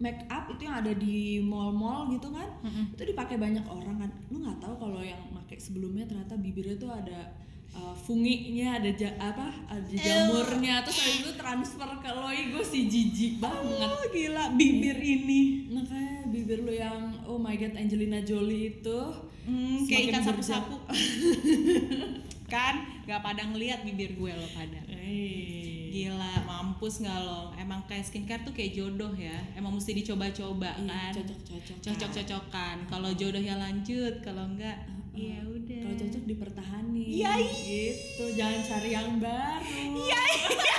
make 0.02 0.26
up 0.26 0.50
itu 0.50 0.66
yang 0.66 0.82
ada 0.82 0.90
di 0.90 1.38
mall-mall 1.38 2.10
gitu 2.10 2.34
kan 2.34 2.50
itu 2.94 3.02
dipakai 3.06 3.38
banyak 3.38 3.62
orang 3.66 4.02
kan. 4.02 4.10
Lu 4.30 4.42
nggak 4.42 4.58
tahu 4.58 4.74
kalau 4.78 4.98
yang 4.98 5.20
pakai 5.30 5.56
sebelumnya 5.58 6.02
ternyata 6.06 6.34
bibirnya 6.34 6.74
tuh 6.74 6.90
ada 6.90 7.30
uh, 7.74 7.94
funginya 7.94 8.78
ada 8.78 8.90
ja- 8.94 9.14
apa 9.18 9.54
ada 9.70 9.94
jamurnya. 9.94 10.82
Terus 10.82 10.98
habis 10.98 11.18
itu 11.22 11.32
transfer 11.38 11.90
ke 12.02 12.10
lo 12.10 12.30
gue 12.30 12.64
sih 12.66 12.90
jijik 12.90 13.38
banget. 13.38 13.88
Oh 13.90 14.04
gila, 14.10 14.54
bibir 14.54 14.98
ini. 14.98 15.70
nah 15.70 15.82
kayak 15.82 16.30
bibir 16.30 16.62
lu 16.62 16.74
yang 16.74 17.14
oh 17.26 17.38
my 17.38 17.54
god 17.58 17.74
Angelina 17.78 18.22
Jolie 18.22 18.78
itu 18.78 19.00
Hmm, 19.44 19.84
kayak 19.84 20.02
ikan 20.08 20.22
sapu-sapu. 20.22 20.76
kan 22.52 22.74
gak 23.04 23.20
pada 23.20 23.42
ngeliat 23.44 23.84
bibir 23.84 24.14
gue 24.14 24.32
lo 24.32 24.48
pada. 24.50 24.80
Eh. 24.88 25.90
Gila, 25.90 26.42
mampus 26.42 27.00
nggak 27.00 27.20
lo? 27.22 27.54
Emang 27.54 27.86
kayak 27.86 28.02
skincare 28.02 28.42
tuh 28.42 28.50
kayak 28.50 28.74
jodoh 28.74 29.14
ya. 29.14 29.36
Emang 29.54 29.70
mesti 29.72 29.94
dicoba-coba 29.94 30.74
Iya, 30.74 30.90
kan. 30.90 31.12
cocok-cocok 31.14 31.76
Cocok-cocokan. 31.78 32.76
Kalau 32.88 33.10
jodohnya 33.14 33.54
lanjut, 33.54 34.18
kalau 34.18 34.48
enggak, 34.48 34.74
ya 35.14 35.38
udah. 35.46 35.78
kalau 35.78 35.94
cocok 35.94 36.24
dipertahani 36.26 37.06
Iya, 37.06 37.32
gitu 37.38 38.24
jangan 38.34 38.60
cari 38.66 38.90
yang 38.90 39.22
baru 39.22 39.62
Iya, 39.94 40.22
iya. 40.50 40.78